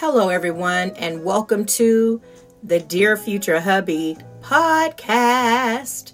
Hello, 0.00 0.28
everyone, 0.28 0.90
and 0.90 1.24
welcome 1.24 1.64
to 1.64 2.22
the 2.62 2.78
Dear 2.78 3.16
Future 3.16 3.58
Hubby 3.58 4.16
podcast. 4.42 6.12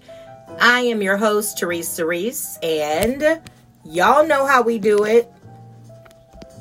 I 0.59 0.81
am 0.81 1.03
your 1.03 1.19
host, 1.19 1.59
Teresa 1.59 2.07
Reese, 2.07 2.59
and 2.63 3.43
y'all 3.85 4.27
know 4.27 4.47
how 4.47 4.63
we 4.63 4.79
do 4.79 5.05
it. 5.05 5.31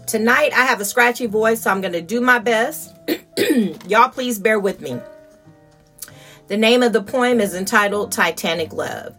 Tonight, 0.05 0.51
I 0.51 0.65
have 0.65 0.81
a 0.81 0.85
scratchy 0.85 1.27
voice, 1.27 1.61
so 1.61 1.71
I'm 1.71 1.79
going 1.79 1.93
to 1.93 2.01
do 2.01 2.19
my 2.19 2.39
best. 2.39 2.93
y'all, 3.87 4.09
please 4.09 4.37
bear 4.37 4.59
with 4.59 4.81
me. 4.81 4.99
The 6.49 6.57
name 6.57 6.83
of 6.83 6.91
the 6.91 7.03
poem 7.03 7.39
is 7.39 7.55
entitled 7.55 8.11
Titanic 8.11 8.73
Love. 8.73 9.15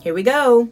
Here 0.00 0.14
we 0.14 0.22
go. 0.22 0.70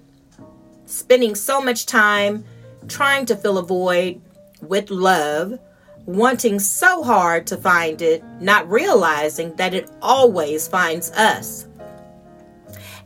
Spending 0.87 1.35
so 1.35 1.61
much 1.61 1.85
time 1.85 2.43
trying 2.89 3.27
to 3.27 3.37
fill 3.37 3.59
a 3.59 3.63
void 3.63 4.23
with 4.63 4.89
love 4.91 5.59
wanting 6.07 6.59
so 6.59 7.03
hard 7.03 7.47
to 7.47 7.57
find 7.57 8.03
it, 8.03 8.23
not 8.41 8.71
realizing 8.71 9.55
that 9.57 9.75
it 9.75 9.91
always 10.03 10.69
finds 10.69 11.11
us. 11.13 11.67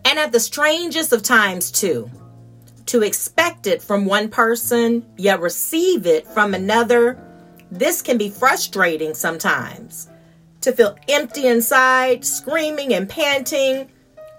And 0.04 0.18
at 0.18 0.32
the 0.32 0.40
strangest 0.40 1.12
of 1.12 1.22
times, 1.22 1.70
too, 1.70 2.10
to 2.86 3.02
expect 3.02 3.66
it 3.66 3.82
from 3.82 4.06
one 4.06 4.28
person, 4.28 5.04
yet 5.16 5.40
receive 5.40 6.06
it 6.06 6.26
from 6.26 6.54
another, 6.54 7.22
this 7.70 8.02
can 8.02 8.16
be 8.16 8.30
frustrating 8.30 9.14
sometimes. 9.14 10.08
To 10.62 10.72
feel 10.72 10.96
empty 11.08 11.46
inside, 11.46 12.24
screaming 12.24 12.94
and 12.94 13.08
panting, 13.08 13.90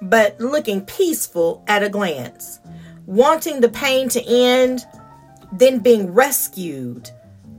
but 0.02 0.40
looking 0.40 0.82
peaceful 0.86 1.64
at 1.68 1.84
a 1.84 1.90
glance. 1.90 2.60
Wanting 3.06 3.62
the 3.62 3.70
pain 3.70 4.10
to 4.10 4.24
end, 4.26 4.86
then 5.54 5.80
being 5.80 6.14
rescued 6.14 7.10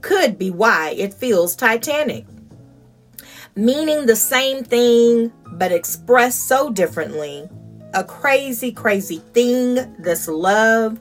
could 0.01 0.37
be 0.37 0.51
why 0.51 0.91
it 0.97 1.13
feels 1.13 1.55
Titanic. 1.55 2.25
Meaning 3.55 4.05
the 4.05 4.15
same 4.15 4.63
thing, 4.63 5.31
but 5.53 5.71
expressed 5.71 6.47
so 6.47 6.69
differently. 6.69 7.49
A 7.93 8.03
crazy, 8.03 8.71
crazy 8.71 9.21
thing, 9.33 9.75
this 9.99 10.27
love. 10.27 10.99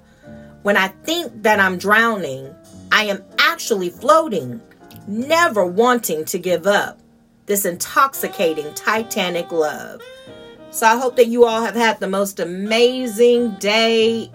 When 0.63 0.77
I 0.77 0.89
think 0.89 1.43
that 1.43 1.61
I'm 1.61 1.79
drowning, 1.79 2.55
I 2.93 3.05
am 3.05 3.25
actually 3.39 3.91
floating, 3.91 4.61
never 5.07 5.65
wanting 5.65 6.25
to 6.27 6.39
give 6.39 6.67
up. 6.67 6.99
This 7.47 7.65
intoxicating 7.65 8.73
Titanic 8.75 9.51
love. 9.53 10.03
So 10.71 10.87
I 10.87 10.97
hope 10.99 11.17
that 11.17 11.27
you 11.27 11.45
all 11.45 11.63
have 11.63 11.75
had 11.75 11.99
the 11.99 12.09
most 12.09 12.39
amazing 12.39 13.57
day. 13.57 14.31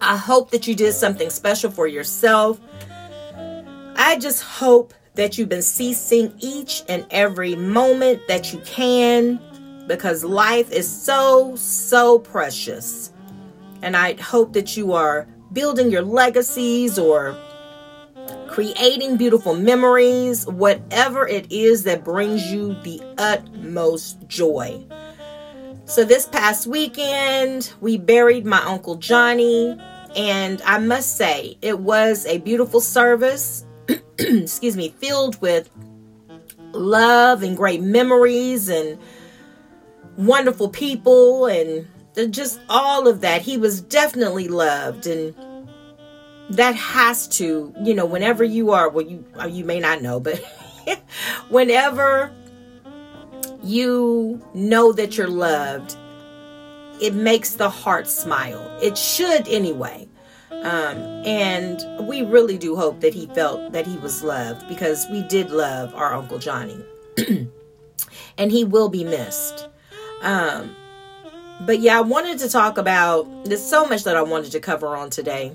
I 0.00 0.16
hope 0.16 0.50
that 0.50 0.66
you 0.66 0.74
did 0.74 0.94
something 0.94 1.30
special 1.30 1.70
for 1.70 1.86
yourself. 1.86 2.60
I 3.98 4.18
just 4.18 4.42
hope 4.42 4.94
that 5.14 5.38
you've 5.38 5.48
been 5.48 5.62
seizing 5.62 6.32
each 6.38 6.82
and 6.88 7.06
every 7.10 7.56
moment 7.56 8.20
that 8.28 8.52
you 8.52 8.60
can 8.60 9.40
because 9.86 10.24
life 10.24 10.70
is 10.70 10.88
so, 10.88 11.56
so 11.56 12.18
precious. 12.18 13.12
And 13.82 13.96
I 13.96 14.14
hope 14.14 14.52
that 14.52 14.76
you 14.76 14.92
are 14.92 15.26
building 15.52 15.90
your 15.90 16.02
legacies 16.02 16.98
or 16.98 17.38
creating 18.48 19.16
beautiful 19.16 19.54
memories, 19.54 20.46
whatever 20.46 21.26
it 21.26 21.50
is 21.50 21.84
that 21.84 22.04
brings 22.04 22.50
you 22.50 22.74
the 22.82 23.02
utmost 23.18 24.26
joy. 24.28 24.82
So, 25.84 26.04
this 26.04 26.26
past 26.26 26.66
weekend, 26.66 27.72
we 27.80 27.98
buried 27.98 28.44
my 28.44 28.58
Uncle 28.64 28.96
Johnny, 28.96 29.78
and 30.16 30.60
I 30.62 30.78
must 30.78 31.16
say, 31.16 31.58
it 31.62 31.78
was 31.78 32.24
a 32.24 32.38
beautiful 32.38 32.80
service. 32.80 33.65
excuse 34.18 34.76
me, 34.76 34.90
filled 34.98 35.40
with 35.40 35.70
love 36.72 37.42
and 37.42 37.56
great 37.56 37.82
memories 37.82 38.68
and 38.68 38.98
wonderful 40.16 40.68
people 40.68 41.46
and 41.46 41.86
just 42.30 42.60
all 42.68 43.08
of 43.08 43.20
that. 43.20 43.42
He 43.42 43.56
was 43.58 43.80
definitely 43.80 44.48
loved 44.48 45.06
and 45.06 45.34
that 46.50 46.74
has 46.74 47.26
to, 47.26 47.74
you 47.82 47.94
know, 47.94 48.06
whenever 48.06 48.44
you 48.44 48.70
are, 48.70 48.88
well, 48.88 49.04
you 49.04 49.24
uh, 49.40 49.46
you 49.46 49.64
may 49.64 49.80
not 49.80 50.00
know, 50.00 50.20
but 50.20 50.38
whenever 51.48 52.32
you 53.62 54.40
know 54.54 54.92
that 54.92 55.16
you're 55.16 55.28
loved, 55.28 55.96
it 57.00 57.14
makes 57.14 57.54
the 57.54 57.68
heart 57.68 58.06
smile. 58.06 58.78
It 58.80 58.96
should 58.96 59.48
anyway. 59.48 60.05
Um, 60.62 60.98
and 61.26 62.08
we 62.08 62.22
really 62.22 62.58
do 62.58 62.74
hope 62.76 63.00
that 63.00 63.14
he 63.14 63.26
felt 63.26 63.72
that 63.72 63.86
he 63.86 63.96
was 63.98 64.22
loved 64.22 64.66
because 64.68 65.06
we 65.10 65.22
did 65.22 65.50
love 65.50 65.94
our 65.94 66.14
Uncle 66.14 66.38
Johnny. 66.38 66.78
and 68.38 68.50
he 68.50 68.64
will 68.64 68.88
be 68.88 69.04
missed. 69.04 69.68
Um, 70.22 70.74
but 71.60 71.80
yeah, 71.80 71.98
I 71.98 72.00
wanted 72.02 72.38
to 72.40 72.48
talk 72.48 72.78
about 72.78 73.26
there's 73.44 73.64
so 73.64 73.86
much 73.86 74.04
that 74.04 74.16
I 74.16 74.22
wanted 74.22 74.52
to 74.52 74.60
cover 74.60 74.96
on 74.96 75.10
today. 75.10 75.48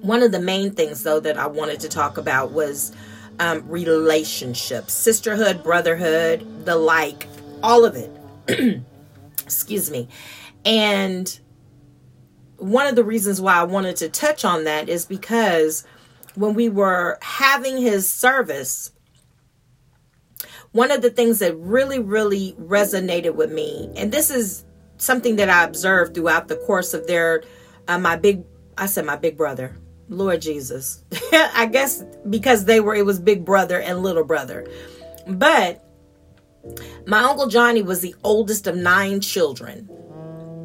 One 0.00 0.22
of 0.22 0.32
the 0.32 0.40
main 0.40 0.72
things, 0.72 1.04
though, 1.04 1.20
that 1.20 1.38
I 1.38 1.46
wanted 1.46 1.78
to 1.80 1.88
talk 1.88 2.18
about 2.18 2.50
was 2.50 2.92
um, 3.38 3.62
relationships, 3.68 4.92
sisterhood, 4.92 5.62
brotherhood, 5.62 6.64
the 6.64 6.76
like, 6.76 7.28
all 7.62 7.84
of 7.84 7.94
it. 7.96 8.10
Excuse 9.44 9.90
me. 9.90 10.08
And 10.64 11.38
one 12.62 12.86
of 12.86 12.94
the 12.94 13.04
reasons 13.04 13.40
why 13.40 13.54
I 13.54 13.64
wanted 13.64 13.96
to 13.96 14.08
touch 14.08 14.44
on 14.44 14.64
that 14.64 14.88
is 14.88 15.04
because 15.04 15.84
when 16.36 16.54
we 16.54 16.68
were 16.68 17.18
having 17.20 17.76
his 17.76 18.08
service, 18.08 18.92
one 20.70 20.92
of 20.92 21.02
the 21.02 21.10
things 21.10 21.40
that 21.40 21.56
really, 21.56 21.98
really 21.98 22.54
resonated 22.60 23.34
with 23.34 23.50
me, 23.50 23.90
and 23.96 24.12
this 24.12 24.30
is 24.30 24.64
something 24.96 25.36
that 25.36 25.50
I 25.50 25.64
observed 25.64 26.14
throughout 26.14 26.46
the 26.46 26.56
course 26.56 26.94
of 26.94 27.06
their, 27.08 27.42
uh, 27.88 27.98
my 27.98 28.14
big, 28.14 28.44
I 28.78 28.86
said 28.86 29.04
my 29.04 29.16
big 29.16 29.36
brother, 29.36 29.76
Lord 30.08 30.40
Jesus. 30.40 31.02
I 31.32 31.66
guess 31.66 32.04
because 32.30 32.64
they 32.64 32.78
were, 32.78 32.94
it 32.94 33.04
was 33.04 33.18
big 33.18 33.44
brother 33.44 33.80
and 33.80 34.02
little 34.02 34.24
brother. 34.24 34.66
But 35.26 35.84
my 37.06 37.24
Uncle 37.24 37.48
Johnny 37.48 37.82
was 37.82 38.02
the 38.02 38.14
oldest 38.22 38.68
of 38.68 38.76
nine 38.76 39.20
children. 39.20 39.88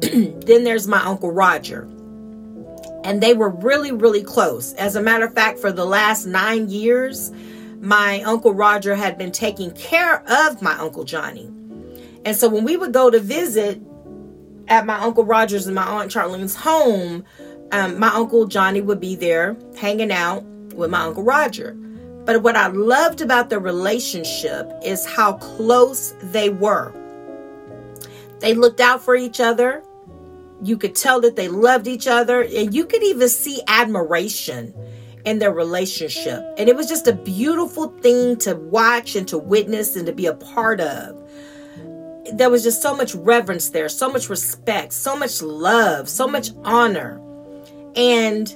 then 0.00 0.64
there's 0.64 0.86
my 0.86 1.02
Uncle 1.04 1.30
Roger. 1.30 1.82
And 3.04 3.22
they 3.22 3.34
were 3.34 3.50
really, 3.50 3.92
really 3.92 4.22
close. 4.22 4.72
As 4.74 4.96
a 4.96 5.02
matter 5.02 5.24
of 5.24 5.34
fact, 5.34 5.58
for 5.58 5.72
the 5.72 5.84
last 5.84 6.26
nine 6.26 6.68
years, 6.68 7.32
my 7.80 8.22
Uncle 8.22 8.52
Roger 8.52 8.94
had 8.94 9.16
been 9.16 9.32
taking 9.32 9.70
care 9.72 10.22
of 10.28 10.60
my 10.60 10.74
Uncle 10.78 11.04
Johnny. 11.04 11.50
And 12.24 12.36
so 12.36 12.48
when 12.48 12.64
we 12.64 12.76
would 12.76 12.92
go 12.92 13.10
to 13.10 13.20
visit 13.20 13.80
at 14.66 14.84
my 14.84 14.98
Uncle 14.98 15.24
Roger's 15.24 15.66
and 15.66 15.74
my 15.74 15.84
Aunt 15.84 16.10
Charlene's 16.10 16.54
home, 16.54 17.24
um, 17.72 17.98
my 17.98 18.08
Uncle 18.08 18.46
Johnny 18.46 18.80
would 18.80 19.00
be 19.00 19.14
there 19.14 19.56
hanging 19.76 20.12
out 20.12 20.44
with 20.74 20.90
my 20.90 21.02
Uncle 21.02 21.22
Roger. 21.22 21.74
But 22.24 22.42
what 22.42 22.56
I 22.56 22.66
loved 22.66 23.20
about 23.20 23.48
the 23.48 23.58
relationship 23.58 24.70
is 24.84 25.06
how 25.06 25.34
close 25.34 26.14
they 26.22 26.50
were. 26.50 26.92
They 28.40 28.54
looked 28.54 28.80
out 28.80 29.02
for 29.02 29.16
each 29.16 29.40
other. 29.40 29.82
You 30.62 30.76
could 30.76 30.94
tell 30.94 31.20
that 31.20 31.36
they 31.36 31.48
loved 31.48 31.86
each 31.86 32.06
other, 32.06 32.42
and 32.42 32.74
you 32.74 32.84
could 32.84 33.02
even 33.02 33.28
see 33.28 33.62
admiration 33.68 34.74
in 35.24 35.38
their 35.38 35.52
relationship. 35.52 36.42
And 36.56 36.68
it 36.68 36.76
was 36.76 36.88
just 36.88 37.06
a 37.06 37.12
beautiful 37.12 37.88
thing 38.00 38.36
to 38.38 38.56
watch 38.56 39.14
and 39.14 39.28
to 39.28 39.38
witness 39.38 39.94
and 39.96 40.06
to 40.06 40.12
be 40.12 40.26
a 40.26 40.34
part 40.34 40.80
of. 40.80 41.16
There 42.32 42.50
was 42.50 42.62
just 42.62 42.82
so 42.82 42.96
much 42.96 43.14
reverence 43.14 43.70
there, 43.70 43.88
so 43.88 44.10
much 44.10 44.28
respect, 44.28 44.92
so 44.92 45.16
much 45.16 45.42
love, 45.42 46.08
so 46.08 46.26
much 46.26 46.50
honor. 46.64 47.20
And 47.94 48.54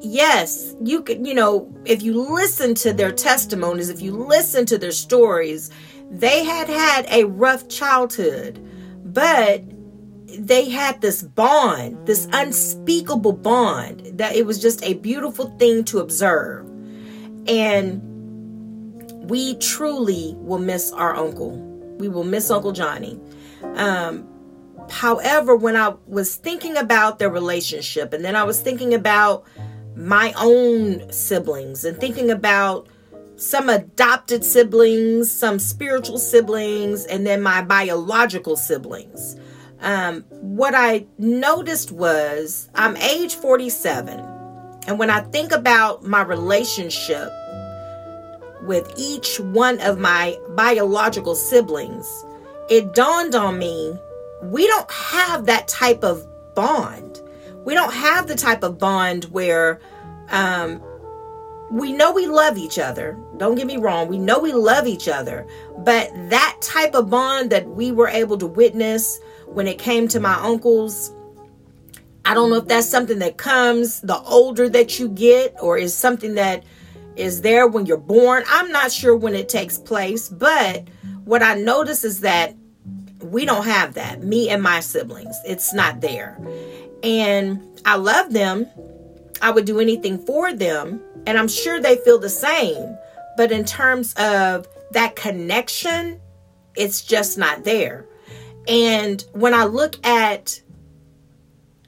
yes, 0.00 0.74
you 0.82 1.02
could, 1.02 1.26
you 1.26 1.34
know, 1.34 1.72
if 1.84 2.02
you 2.02 2.14
listen 2.14 2.74
to 2.76 2.92
their 2.92 3.12
testimonies, 3.12 3.88
if 3.88 4.00
you 4.00 4.12
listen 4.12 4.66
to 4.66 4.78
their 4.78 4.92
stories, 4.92 5.70
they 6.10 6.44
had 6.44 6.68
had 6.68 7.06
a 7.10 7.24
rough 7.24 7.68
childhood, 7.68 8.60
but 9.04 9.62
they 10.26 10.68
had 10.68 11.00
this 11.00 11.22
bond, 11.22 12.06
this 12.06 12.28
unspeakable 12.32 13.32
bond, 13.32 14.18
that 14.18 14.34
it 14.34 14.46
was 14.46 14.60
just 14.60 14.82
a 14.82 14.94
beautiful 14.94 15.56
thing 15.58 15.84
to 15.84 15.98
observe. 16.00 16.66
And 17.46 18.02
we 19.30 19.54
truly 19.56 20.34
will 20.38 20.58
miss 20.58 20.92
our 20.92 21.14
uncle. 21.14 21.56
We 21.98 22.08
will 22.08 22.24
miss 22.24 22.50
Uncle 22.50 22.72
Johnny. 22.72 23.20
Um, 23.74 24.26
however, 24.90 25.56
when 25.56 25.76
I 25.76 25.94
was 26.06 26.36
thinking 26.36 26.76
about 26.76 27.18
their 27.18 27.30
relationship, 27.30 28.12
and 28.12 28.24
then 28.24 28.36
I 28.36 28.44
was 28.44 28.60
thinking 28.60 28.94
about 28.94 29.44
my 29.96 30.34
own 30.36 31.10
siblings, 31.12 31.84
and 31.84 31.96
thinking 31.98 32.30
about 32.30 32.88
some 33.36 33.68
adopted 33.68 34.44
siblings, 34.44 35.30
some 35.30 35.58
spiritual 35.58 36.18
siblings, 36.18 37.04
and 37.06 37.26
then 37.26 37.42
my 37.42 37.62
biological 37.62 38.56
siblings 38.56 39.36
um, 39.80 40.24
what 40.30 40.74
I 40.74 41.06
noticed 41.18 41.92
was 41.92 42.68
I'm 42.74 42.96
age 42.96 43.34
47. 43.34 44.20
And 44.86 44.98
when 44.98 45.10
I 45.10 45.20
think 45.20 45.52
about 45.52 46.04
my 46.04 46.22
relationship, 46.22 47.30
with 48.62 48.92
each 48.96 49.38
one 49.38 49.80
of 49.80 49.98
my 49.98 50.36
biological 50.50 51.34
siblings, 51.34 52.24
it 52.68 52.94
dawned 52.94 53.34
on 53.34 53.58
me 53.58 53.96
we 54.42 54.66
don't 54.66 54.90
have 54.90 55.46
that 55.46 55.66
type 55.66 56.04
of 56.04 56.26
bond. 56.54 57.20
We 57.64 57.74
don't 57.74 57.92
have 57.92 58.26
the 58.26 58.34
type 58.34 58.62
of 58.62 58.78
bond 58.78 59.24
where 59.24 59.80
um, 60.30 60.82
we 61.70 61.92
know 61.92 62.12
we 62.12 62.26
love 62.26 62.58
each 62.58 62.78
other. 62.78 63.18
Don't 63.38 63.56
get 63.56 63.66
me 63.66 63.76
wrong. 63.76 64.08
We 64.08 64.18
know 64.18 64.38
we 64.38 64.52
love 64.52 64.86
each 64.86 65.08
other. 65.08 65.46
But 65.78 66.10
that 66.30 66.58
type 66.60 66.94
of 66.94 67.10
bond 67.10 67.50
that 67.50 67.66
we 67.66 67.92
were 67.92 68.08
able 68.08 68.38
to 68.38 68.46
witness 68.46 69.20
when 69.46 69.66
it 69.66 69.78
came 69.78 70.08
to 70.08 70.20
my 70.20 70.34
uncles, 70.34 71.12
I 72.24 72.34
don't 72.34 72.50
know 72.50 72.56
if 72.56 72.66
that's 72.66 72.88
something 72.88 73.20
that 73.20 73.36
comes 73.36 74.00
the 74.00 74.18
older 74.18 74.68
that 74.68 74.98
you 74.98 75.08
get 75.08 75.54
or 75.60 75.78
is 75.78 75.94
something 75.94 76.34
that 76.34 76.64
is 77.14 77.40
there 77.42 77.66
when 77.66 77.86
you're 77.86 77.96
born. 77.96 78.44
I'm 78.48 78.70
not 78.72 78.92
sure 78.92 79.16
when 79.16 79.34
it 79.34 79.48
takes 79.48 79.78
place, 79.78 80.28
but 80.28 80.88
what 81.24 81.42
I 81.42 81.54
notice 81.54 82.04
is 82.04 82.20
that 82.20 82.54
we 83.22 83.44
don't 83.44 83.64
have 83.64 83.94
that. 83.94 84.22
Me 84.22 84.48
and 84.48 84.62
my 84.62 84.80
siblings, 84.80 85.36
it's 85.46 85.72
not 85.72 86.00
there. 86.00 86.38
And 87.02 87.62
I 87.84 87.96
love 87.96 88.32
them. 88.32 88.66
I 89.40 89.50
would 89.50 89.64
do 89.64 89.80
anything 89.80 90.18
for 90.18 90.52
them. 90.52 91.00
And 91.26 91.38
I'm 91.38 91.48
sure 91.48 91.80
they 91.80 91.96
feel 91.96 92.18
the 92.18 92.28
same. 92.28 92.96
But 93.36 93.52
in 93.52 93.64
terms 93.64 94.14
of 94.14 94.66
that 94.92 95.16
connection, 95.16 96.20
it's 96.76 97.02
just 97.02 97.38
not 97.38 97.64
there. 97.64 98.06
And 98.68 99.24
when 99.32 99.54
I 99.54 99.64
look 99.64 100.04
at 100.04 100.60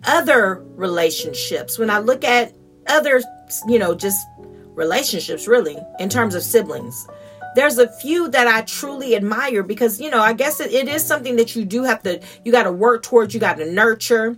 other 0.04 0.62
relationships, 0.76 1.78
when 1.78 1.90
I 1.90 1.98
look 1.98 2.24
at 2.24 2.54
other, 2.86 3.20
you 3.66 3.78
know, 3.78 3.94
just 3.94 4.26
relationships 4.74 5.48
really, 5.48 5.76
in 5.98 6.08
terms 6.08 6.34
of 6.34 6.42
siblings, 6.42 7.08
there's 7.54 7.78
a 7.78 7.88
few 7.88 8.28
that 8.28 8.46
I 8.46 8.62
truly 8.62 9.16
admire 9.16 9.62
because, 9.62 10.00
you 10.00 10.10
know, 10.10 10.20
I 10.20 10.32
guess 10.32 10.60
it, 10.60 10.72
it 10.72 10.88
is 10.88 11.04
something 11.04 11.36
that 11.36 11.56
you 11.56 11.64
do 11.64 11.82
have 11.82 12.02
to, 12.04 12.20
you 12.44 12.52
got 12.52 12.64
to 12.64 12.72
work 12.72 13.02
towards, 13.02 13.34
you 13.34 13.40
got 13.40 13.56
to 13.58 13.70
nurture. 13.70 14.36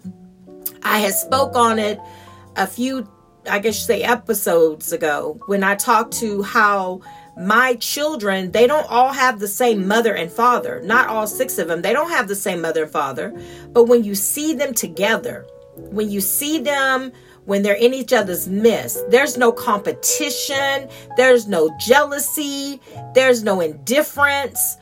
I 0.82 0.98
had 1.00 1.12
spoke 1.12 1.54
on 1.54 1.78
it 1.78 2.00
a 2.56 2.66
few, 2.66 3.06
I 3.48 3.58
guess 3.58 3.76
you 3.76 3.84
say 3.84 4.02
episodes 4.02 4.92
ago 4.92 5.38
when 5.46 5.62
I 5.62 5.74
talked 5.74 6.14
to 6.14 6.42
how 6.42 7.02
my 7.40 7.74
children, 7.76 8.52
they 8.52 8.66
don't 8.66 8.88
all 8.90 9.12
have 9.12 9.40
the 9.40 9.48
same 9.48 9.88
mother 9.88 10.14
and 10.14 10.30
father. 10.30 10.80
Not 10.82 11.08
all 11.08 11.26
six 11.26 11.58
of 11.58 11.68
them. 11.68 11.82
They 11.82 11.92
don't 11.92 12.10
have 12.10 12.28
the 12.28 12.34
same 12.34 12.60
mother 12.60 12.82
and 12.84 12.92
father. 12.92 13.34
But 13.72 13.84
when 13.84 14.04
you 14.04 14.14
see 14.14 14.54
them 14.54 14.74
together, 14.74 15.46
when 15.76 16.10
you 16.10 16.20
see 16.20 16.58
them 16.58 17.12
when 17.50 17.62
they're 17.62 17.74
in 17.74 17.94
each 17.94 18.12
other's 18.12 18.48
midst. 18.48 18.98
There's 19.10 19.36
no 19.36 19.50
competition, 19.50 20.88
there's 21.16 21.48
no 21.48 21.70
jealousy, 21.80 22.80
there's 23.14 23.42
no 23.42 23.60
indifference. 23.60 24.76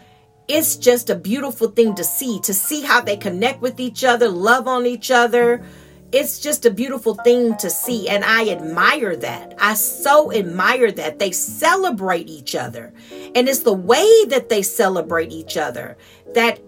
It's 0.49 0.76
just 0.76 1.11
a 1.11 1.14
beautiful 1.14 1.69
thing 1.69 1.94
to 1.94 2.04
see, 2.04 2.40
to 2.40 2.54
see 2.54 2.82
how 2.82 3.00
they 3.00 3.16
connect 3.16 3.61
with 3.61 3.81
each 3.81 4.04
other, 4.04 4.28
love 4.28 4.66
on 4.66 4.87
each 4.87 5.11
other. 5.11 5.64
It's 6.10 6.38
just 6.38 6.64
a 6.64 6.70
beautiful 6.70 7.14
thing 7.14 7.56
to 7.58 7.69
see, 7.69 8.08
and 8.08 8.25
I 8.25 8.49
admire 8.49 9.14
that. 9.16 9.55
I 9.58 9.75
so 9.75 10.32
admire 10.32 10.90
that. 10.93 11.19
They 11.19 11.32
celebrate 11.32 12.28
each 12.28 12.55
other, 12.55 12.94
and 13.34 13.49
it's 13.49 13.60
the 13.60 13.75
way 13.75 14.25
that 14.28 14.49
they 14.49 14.62
celebrate 14.62 15.32
each 15.32 15.58
other 15.58 15.99
that 16.34 16.60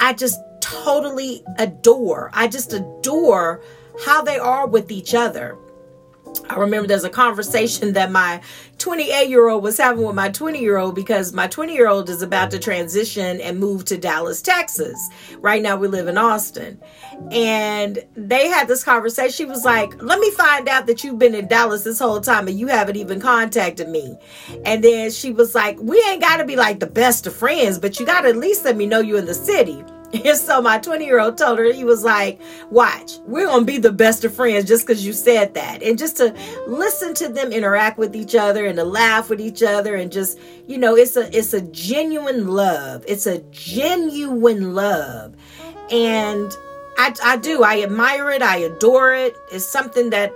I 0.00 0.12
just 0.14 0.40
totally 0.60 1.44
adore. 1.58 2.30
I 2.32 2.48
just 2.48 2.72
adore 2.72 3.62
how 4.04 4.22
they 4.22 4.38
are 4.38 4.66
with 4.66 4.90
each 4.90 5.14
other. 5.14 5.56
I 6.48 6.56
remember 6.56 6.88
there's 6.88 7.04
a 7.04 7.10
conversation 7.10 7.92
that 7.92 8.10
my 8.10 8.40
28 8.78 9.28
year 9.28 9.48
old 9.48 9.62
was 9.62 9.78
having 9.78 10.04
with 10.04 10.16
my 10.16 10.30
20 10.30 10.58
year 10.58 10.78
old 10.78 10.94
because 10.94 11.32
my 11.32 11.46
20 11.46 11.72
year 11.72 11.88
old 11.88 12.08
is 12.08 12.22
about 12.22 12.50
to 12.50 12.58
transition 12.58 13.40
and 13.40 13.58
move 13.58 13.84
to 13.86 13.96
Dallas, 13.96 14.42
Texas. 14.42 15.10
Right 15.38 15.62
now 15.62 15.76
we 15.76 15.86
live 15.86 16.08
in 16.08 16.18
Austin. 16.18 16.80
And 17.30 18.04
they 18.14 18.48
had 18.48 18.66
this 18.66 18.82
conversation. 18.82 19.30
She 19.30 19.44
was 19.44 19.64
like, 19.64 20.02
Let 20.02 20.18
me 20.18 20.30
find 20.32 20.68
out 20.68 20.86
that 20.86 21.04
you've 21.04 21.18
been 21.18 21.34
in 21.34 21.46
Dallas 21.46 21.84
this 21.84 21.98
whole 21.98 22.20
time 22.20 22.48
and 22.48 22.58
you 22.58 22.66
haven't 22.66 22.96
even 22.96 23.20
contacted 23.20 23.88
me. 23.88 24.16
And 24.64 24.82
then 24.82 25.10
she 25.10 25.30
was 25.30 25.54
like, 25.54 25.78
We 25.80 26.02
ain't 26.08 26.20
got 26.20 26.38
to 26.38 26.44
be 26.44 26.56
like 26.56 26.80
the 26.80 26.86
best 26.86 27.26
of 27.26 27.34
friends, 27.34 27.78
but 27.78 28.00
you 28.00 28.06
got 28.06 28.22
to 28.22 28.28
at 28.28 28.36
least 28.36 28.64
let 28.64 28.76
me 28.76 28.86
know 28.86 29.00
you're 29.00 29.18
in 29.18 29.26
the 29.26 29.34
city. 29.34 29.84
And 30.12 30.36
so 30.36 30.60
my 30.60 30.78
20 30.78 31.04
year 31.04 31.20
old 31.20 31.38
told 31.38 31.58
her, 31.58 31.72
he 31.72 31.84
was 31.84 32.04
like, 32.04 32.40
Watch, 32.70 33.18
we're 33.26 33.46
going 33.46 33.60
to 33.60 33.66
be 33.66 33.78
the 33.78 33.92
best 33.92 34.24
of 34.24 34.34
friends 34.34 34.66
just 34.66 34.86
because 34.86 35.04
you 35.04 35.12
said 35.12 35.54
that. 35.54 35.82
And 35.82 35.98
just 35.98 36.16
to 36.18 36.34
listen 36.66 37.14
to 37.14 37.28
them 37.28 37.52
interact 37.52 37.98
with 37.98 38.14
each 38.16 38.34
other 38.34 38.66
and 38.66 38.76
to 38.76 38.84
laugh 38.84 39.30
with 39.30 39.40
each 39.40 39.62
other 39.62 39.94
and 39.94 40.10
just, 40.10 40.38
you 40.66 40.78
know, 40.78 40.96
it's 40.96 41.16
a, 41.16 41.36
it's 41.36 41.54
a 41.54 41.60
genuine 41.60 42.48
love. 42.48 43.04
It's 43.06 43.26
a 43.26 43.38
genuine 43.50 44.74
love. 44.74 45.34
And 45.90 46.56
I, 46.98 47.14
I 47.24 47.36
do, 47.36 47.62
I 47.62 47.82
admire 47.82 48.30
it. 48.30 48.42
I 48.42 48.58
adore 48.58 49.14
it. 49.14 49.36
It's 49.50 49.66
something 49.66 50.10
that, 50.10 50.32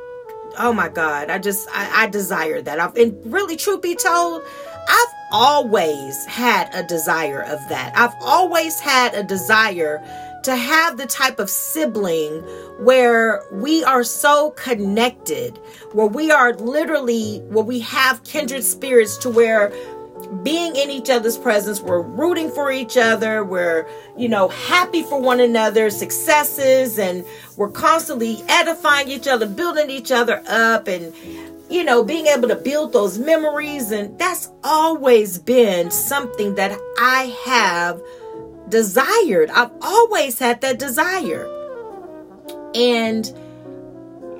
oh 0.58 0.72
my 0.72 0.88
God, 0.88 1.30
I 1.30 1.38
just, 1.38 1.68
I, 1.72 2.04
I 2.04 2.06
desire 2.08 2.62
that. 2.62 2.80
I've, 2.80 2.96
and 2.96 3.20
really, 3.30 3.56
truth 3.56 3.82
be 3.82 3.94
told, 3.94 4.42
I've 4.88 5.13
always 5.34 6.24
had 6.26 6.72
a 6.72 6.84
desire 6.84 7.42
of 7.42 7.58
that. 7.68 7.92
I've 7.96 8.14
always 8.20 8.78
had 8.78 9.14
a 9.14 9.24
desire 9.24 10.00
to 10.44 10.54
have 10.54 10.96
the 10.96 11.06
type 11.06 11.40
of 11.40 11.50
sibling 11.50 12.40
where 12.84 13.42
we 13.50 13.82
are 13.82 14.04
so 14.04 14.50
connected, 14.50 15.58
where 15.92 16.06
we 16.06 16.30
are 16.30 16.54
literally, 16.54 17.38
where 17.48 17.64
we 17.64 17.80
have 17.80 18.22
kindred 18.22 18.62
spirits 18.62 19.16
to 19.18 19.28
where 19.30 19.72
being 20.44 20.76
in 20.76 20.88
each 20.88 21.10
other's 21.10 21.36
presence, 21.36 21.80
we're 21.80 22.00
rooting 22.00 22.48
for 22.50 22.70
each 22.70 22.96
other, 22.96 23.42
we're, 23.42 23.88
you 24.16 24.28
know, 24.28 24.48
happy 24.48 25.02
for 25.02 25.20
one 25.20 25.40
another, 25.40 25.90
successes, 25.90 26.96
and 26.96 27.24
we're 27.56 27.70
constantly 27.70 28.40
edifying 28.48 29.08
each 29.08 29.26
other, 29.26 29.46
building 29.46 29.90
each 29.90 30.12
other 30.12 30.44
up, 30.46 30.86
and 30.86 31.12
you 31.70 31.84
know, 31.84 32.04
being 32.04 32.26
able 32.26 32.48
to 32.48 32.56
build 32.56 32.92
those 32.92 33.18
memories. 33.18 33.90
And 33.90 34.18
that's 34.18 34.50
always 34.62 35.38
been 35.38 35.90
something 35.90 36.54
that 36.56 36.78
I 36.98 37.34
have 37.44 38.02
desired. 38.68 39.50
I've 39.50 39.70
always 39.80 40.38
had 40.38 40.60
that 40.60 40.78
desire. 40.78 41.50
And 42.74 43.26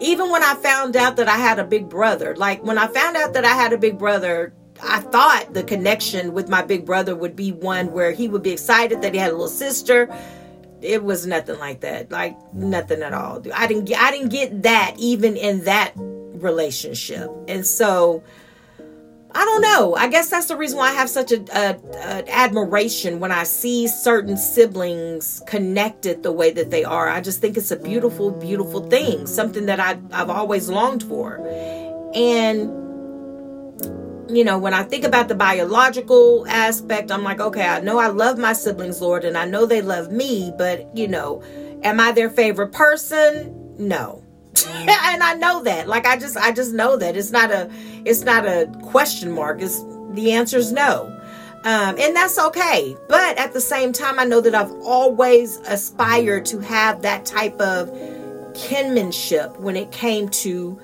even 0.00 0.30
when 0.30 0.42
I 0.42 0.54
found 0.54 0.96
out 0.96 1.16
that 1.16 1.28
I 1.28 1.36
had 1.36 1.58
a 1.58 1.64
big 1.64 1.88
brother, 1.88 2.34
like 2.36 2.62
when 2.62 2.78
I 2.78 2.88
found 2.88 3.16
out 3.16 3.32
that 3.34 3.44
I 3.44 3.54
had 3.54 3.72
a 3.72 3.78
big 3.78 3.98
brother, 3.98 4.52
I 4.82 5.00
thought 5.00 5.54
the 5.54 5.62
connection 5.62 6.34
with 6.34 6.48
my 6.48 6.62
big 6.62 6.84
brother 6.84 7.14
would 7.14 7.36
be 7.36 7.52
one 7.52 7.92
where 7.92 8.12
he 8.12 8.28
would 8.28 8.42
be 8.42 8.50
excited 8.50 9.02
that 9.02 9.14
he 9.14 9.20
had 9.20 9.30
a 9.30 9.32
little 9.32 9.48
sister. 9.48 10.14
It 10.82 11.02
was 11.02 11.26
nothing 11.26 11.58
like 11.58 11.80
that. 11.80 12.10
Like 12.10 12.36
nothing 12.52 13.02
at 13.02 13.14
all. 13.14 13.42
I 13.54 13.66
didn't 13.66 13.94
I 13.96 14.10
didn't 14.10 14.30
get 14.30 14.64
that 14.64 14.96
even 14.98 15.36
in 15.36 15.64
that 15.64 15.94
relationship. 16.34 17.30
And 17.48 17.66
so 17.66 18.22
I 19.36 19.44
don't 19.44 19.62
know. 19.62 19.96
I 19.96 20.06
guess 20.06 20.30
that's 20.30 20.46
the 20.46 20.56
reason 20.56 20.78
why 20.78 20.90
I 20.90 20.92
have 20.92 21.10
such 21.10 21.32
a, 21.32 21.40
a, 21.52 21.76
a, 21.96 22.30
admiration 22.30 23.18
when 23.18 23.32
I 23.32 23.42
see 23.42 23.88
certain 23.88 24.36
siblings 24.36 25.42
connected 25.48 26.22
the 26.22 26.30
way 26.30 26.52
that 26.52 26.70
they 26.70 26.84
are. 26.84 27.08
I 27.08 27.20
just 27.20 27.40
think 27.40 27.56
it's 27.56 27.72
a 27.72 27.76
beautiful, 27.76 28.30
beautiful 28.30 28.86
thing, 28.88 29.26
something 29.26 29.66
that 29.66 29.80
I, 29.80 29.98
I've 30.12 30.30
always 30.30 30.68
longed 30.68 31.02
for. 31.02 31.44
And 32.14 32.84
you 34.30 34.44
know, 34.44 34.56
when 34.56 34.72
I 34.72 34.84
think 34.84 35.04
about 35.04 35.28
the 35.28 35.34
biological 35.34 36.46
aspect, 36.48 37.10
I'm 37.10 37.24
like, 37.24 37.40
okay, 37.40 37.66
I 37.66 37.80
know 37.80 37.98
I 37.98 38.08
love 38.08 38.38
my 38.38 38.52
siblings, 38.52 39.00
Lord, 39.00 39.24
and 39.24 39.36
I 39.36 39.44
know 39.44 39.66
they 39.66 39.82
love 39.82 40.10
me, 40.10 40.52
but 40.56 40.96
you 40.96 41.08
know, 41.08 41.42
am 41.82 42.00
I 42.00 42.12
their 42.12 42.30
favorite 42.30 42.72
person? 42.72 43.74
No. 43.78 44.23
and 44.66 45.22
I 45.22 45.34
know 45.34 45.62
that. 45.62 45.88
Like 45.88 46.06
I 46.06 46.16
just 46.16 46.36
I 46.36 46.52
just 46.52 46.72
know 46.72 46.96
that. 46.96 47.16
It's 47.16 47.30
not 47.30 47.50
a 47.50 47.70
it's 48.04 48.22
not 48.22 48.46
a 48.46 48.70
question 48.82 49.32
mark. 49.32 49.60
It's 49.62 49.82
the 50.12 50.32
answer 50.32 50.58
is 50.58 50.72
no. 50.72 51.10
Um, 51.64 51.96
and 51.98 52.14
that's 52.14 52.38
okay. 52.38 52.94
But 53.08 53.38
at 53.38 53.54
the 53.54 53.60
same 53.60 53.92
time, 53.92 54.18
I 54.18 54.24
know 54.24 54.40
that 54.42 54.54
I've 54.54 54.72
always 54.82 55.56
aspired 55.60 56.44
to 56.46 56.58
have 56.60 57.00
that 57.02 57.24
type 57.24 57.58
of 57.58 57.90
kinship 58.54 59.58
when 59.58 59.74
it 59.74 59.90
came 59.90 60.28
to 60.28 60.78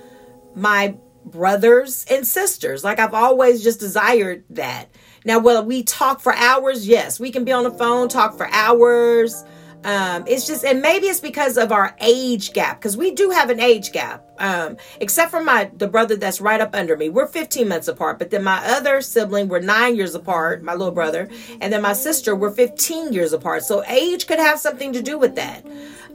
my 0.55 0.97
brothers 1.27 2.07
and 2.11 2.27
sisters. 2.27 2.83
Like 2.83 2.99
I've 2.99 3.15
always 3.15 3.62
just 3.62 3.79
desired 3.79 4.45
that. 4.50 4.89
Now, 5.25 5.39
will 5.39 5.62
we 5.65 5.83
talk 5.83 6.21
for 6.21 6.35
hours? 6.35 6.89
Yes, 6.89 7.21
we 7.21 7.31
can 7.31 7.45
be 7.45 7.53
on 7.53 7.65
the 7.65 7.71
phone, 7.71 8.09
talk 8.09 8.37
for 8.37 8.49
hours. 8.49 9.45
Um, 9.82 10.25
it's 10.26 10.46
just, 10.46 10.64
and 10.64 10.82
maybe 10.82 11.06
it's 11.06 11.20
because 11.20 11.56
of 11.56 11.72
our 11.72 11.96
age 12.00 12.52
gap, 12.52 12.78
because 12.78 12.96
we 12.96 13.12
do 13.12 13.30
have 13.30 13.49
an 13.49 13.60
age 13.60 13.92
gap. 13.92 14.26
Um, 14.38 14.76
except 15.00 15.30
for 15.30 15.42
my 15.42 15.70
the 15.75 15.87
brother 15.87 16.16
that's 16.16 16.40
right 16.40 16.60
up 16.60 16.75
under 16.75 16.96
me, 16.96 17.08
we're 17.08 17.26
15 17.26 17.68
months 17.68 17.88
apart. 17.88 18.18
But 18.18 18.30
then 18.30 18.44
my 18.44 18.58
other 18.64 19.00
sibling, 19.00 19.49
we're 19.49 19.60
nine 19.60 19.96
years 19.96 20.14
apart, 20.14 20.62
my 20.62 20.75
little 20.75 20.92
brother, 20.92 21.28
and 21.60 21.72
then 21.72 21.82
my 21.82 21.94
sister, 21.94 22.34
we're 22.37 22.50
15 22.50 23.12
years 23.12 23.32
apart. 23.32 23.64
So 23.64 23.84
age 23.87 24.26
could 24.26 24.38
have 24.38 24.58
something 24.58 24.92
to 24.92 25.02
do 25.02 25.18
with 25.18 25.34
that. 25.37 25.66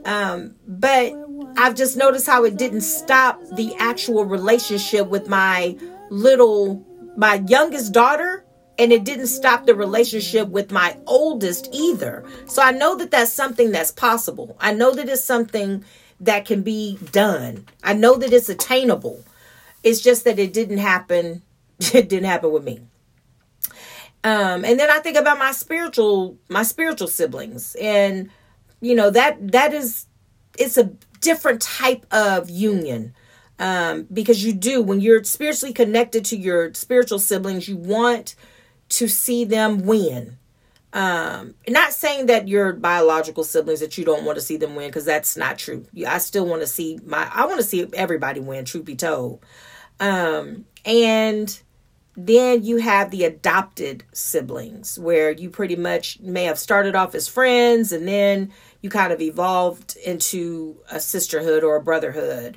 Um, 0.04 0.54
but 0.66 1.12
I've 1.56 1.74
just 1.74 1.96
noticed 1.96 2.26
how 2.26 2.44
it 2.44 2.56
didn't 2.56 2.82
stop 2.82 3.40
the 3.56 3.74
actual 3.78 4.24
relationship 4.24 5.08
with 5.08 5.28
my 5.28 5.76
little, 6.10 6.84
my 7.16 7.42
youngest 7.46 7.92
daughter 7.92 8.45
and 8.78 8.92
it 8.92 9.04
didn't 9.04 9.28
stop 9.28 9.66
the 9.66 9.74
relationship 9.74 10.48
with 10.48 10.70
my 10.70 10.96
oldest 11.06 11.68
either. 11.72 12.24
So 12.46 12.62
I 12.62 12.72
know 12.72 12.96
that 12.96 13.10
that's 13.10 13.32
something 13.32 13.72
that's 13.72 13.90
possible. 13.90 14.56
I 14.60 14.72
know 14.72 14.94
that 14.94 15.08
it's 15.08 15.24
something 15.24 15.84
that 16.20 16.44
can 16.44 16.62
be 16.62 16.98
done. 17.12 17.66
I 17.82 17.94
know 17.94 18.16
that 18.16 18.32
it's 18.32 18.48
attainable. 18.48 19.24
It's 19.82 20.00
just 20.00 20.24
that 20.24 20.38
it 20.38 20.52
didn't 20.52 20.78
happen. 20.78 21.42
It 21.92 22.08
didn't 22.08 22.24
happen 22.24 22.52
with 22.52 22.64
me. 22.64 22.80
Um, 24.24 24.64
and 24.64 24.80
then 24.80 24.90
I 24.90 24.98
think 25.00 25.18
about 25.18 25.38
my 25.38 25.52
spiritual, 25.52 26.38
my 26.48 26.62
spiritual 26.62 27.06
siblings, 27.06 27.76
and 27.78 28.30
you 28.80 28.94
know 28.94 29.10
that 29.10 29.52
that 29.52 29.74
is 29.74 30.06
it's 30.58 30.78
a 30.78 30.90
different 31.20 31.60
type 31.60 32.06
of 32.10 32.48
union 32.48 33.14
um, 33.58 34.06
because 34.12 34.44
you 34.44 34.52
do 34.52 34.82
when 34.82 35.00
you're 35.00 35.22
spiritually 35.24 35.72
connected 35.72 36.24
to 36.26 36.36
your 36.36 36.74
spiritual 36.74 37.18
siblings, 37.18 37.68
you 37.68 37.76
want 37.76 38.34
to 38.90 39.08
see 39.08 39.44
them 39.44 39.84
win. 39.86 40.38
Um, 40.92 41.54
not 41.68 41.92
saying 41.92 42.26
that 42.26 42.48
your 42.48 42.72
biological 42.72 43.44
siblings 43.44 43.80
that 43.80 43.98
you 43.98 44.04
don't 44.04 44.24
want 44.24 44.38
to 44.38 44.44
see 44.44 44.56
them 44.56 44.74
win 44.74 44.88
because 44.88 45.04
that's 45.04 45.36
not 45.36 45.58
true. 45.58 45.84
I 46.06 46.18
still 46.18 46.46
want 46.46 46.62
to 46.62 46.66
see 46.66 46.98
my 47.04 47.30
I 47.32 47.44
want 47.44 47.58
to 47.58 47.66
see 47.66 47.86
everybody 47.92 48.40
win. 48.40 48.64
Truth 48.64 48.86
be 48.86 48.96
told, 48.96 49.44
um, 50.00 50.64
and 50.84 51.60
then 52.16 52.64
you 52.64 52.78
have 52.78 53.10
the 53.10 53.24
adopted 53.24 54.04
siblings 54.12 54.98
where 54.98 55.30
you 55.30 55.50
pretty 55.50 55.76
much 55.76 56.18
may 56.20 56.44
have 56.44 56.58
started 56.58 56.94
off 56.94 57.14
as 57.14 57.28
friends 57.28 57.92
and 57.92 58.08
then 58.08 58.50
you 58.80 58.88
kind 58.88 59.12
of 59.12 59.20
evolved 59.20 59.96
into 59.98 60.78
a 60.90 60.98
sisterhood 60.98 61.62
or 61.62 61.76
a 61.76 61.82
brotherhood 61.82 62.56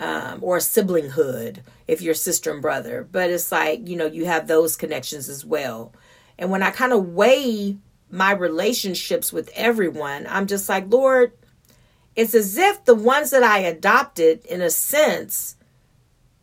um, 0.00 0.38
or 0.42 0.56
a 0.56 0.60
siblinghood 0.60 1.58
if 1.86 2.00
you're 2.00 2.14
sister 2.14 2.50
and 2.50 2.62
brother. 2.62 3.06
But 3.12 3.30
it's 3.30 3.52
like, 3.52 3.86
you 3.86 3.96
know, 3.96 4.06
you 4.06 4.24
have 4.24 4.48
those 4.48 4.74
connections 4.74 5.28
as 5.28 5.44
well. 5.44 5.92
And 6.38 6.50
when 6.50 6.62
I 6.62 6.70
kind 6.70 6.92
of 6.92 7.10
weigh 7.10 7.76
my 8.10 8.32
relationships 8.32 9.32
with 9.32 9.50
everyone, 9.54 10.26
I'm 10.28 10.46
just 10.46 10.68
like, 10.68 10.90
Lord, 10.90 11.32
it's 12.16 12.34
as 12.34 12.56
if 12.56 12.84
the 12.86 12.94
ones 12.94 13.30
that 13.30 13.42
I 13.42 13.58
adopted, 13.58 14.44
in 14.46 14.62
a 14.62 14.70
sense, 14.70 15.56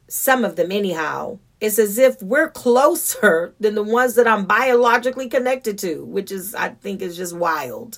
some 0.07 0.45
of 0.45 0.55
them 0.55 0.71
anyhow, 0.71 1.39
it's 1.59 1.79
as 1.79 1.97
if 1.97 2.21
we're 2.21 2.51
closer 2.51 3.55
than 3.59 3.73
the 3.73 3.83
ones 3.83 4.13
that 4.15 4.27
I'm 4.27 4.45
biologically 4.45 5.29
connected 5.29 5.79
to, 5.79 6.05
which 6.05 6.31
is, 6.31 6.53
I 6.53 6.69
think, 6.69 7.01
is 7.01 7.17
just 7.17 7.35
wild. 7.35 7.97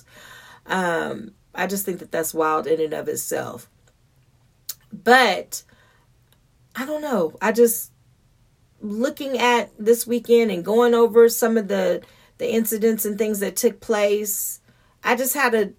Um, 0.64 1.32
I 1.54 1.66
just 1.66 1.84
think 1.84 1.98
that 1.98 2.10
that's 2.10 2.32
wild 2.32 2.66
in 2.66 2.80
and 2.80 2.94
of 2.94 3.08
itself. 3.08 3.68
But 4.92 5.62
I 6.74 6.86
don't 6.86 7.02
know. 7.02 7.36
I 7.40 7.52
just 7.52 7.92
looking 8.80 9.38
at 9.38 9.70
this 9.78 10.06
weekend 10.06 10.50
and 10.50 10.64
going 10.64 10.94
over 10.94 11.28
some 11.28 11.56
of 11.56 11.68
the 11.68 12.02
the 12.38 12.50
incidents 12.50 13.04
and 13.04 13.18
things 13.18 13.40
that 13.40 13.56
took 13.56 13.80
place. 13.80 14.60
I 15.04 15.16
just 15.16 15.34
had 15.34 15.54
a 15.54 15.72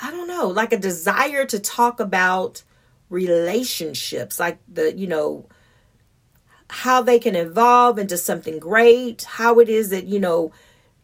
I 0.00 0.10
don't 0.10 0.28
know, 0.28 0.48
like 0.48 0.72
a 0.72 0.78
desire 0.78 1.44
to 1.46 1.58
talk 1.58 2.00
about 2.00 2.62
relationships, 3.08 4.38
like 4.38 4.58
the, 4.68 4.94
you 4.94 5.06
know, 5.06 5.48
how 6.68 7.02
they 7.02 7.18
can 7.18 7.36
evolve 7.36 7.98
into 7.98 8.18
something 8.18 8.58
great, 8.58 9.22
how 9.22 9.58
it 9.60 9.68
is 9.68 9.90
that, 9.90 10.06
you 10.06 10.18
know, 10.18 10.52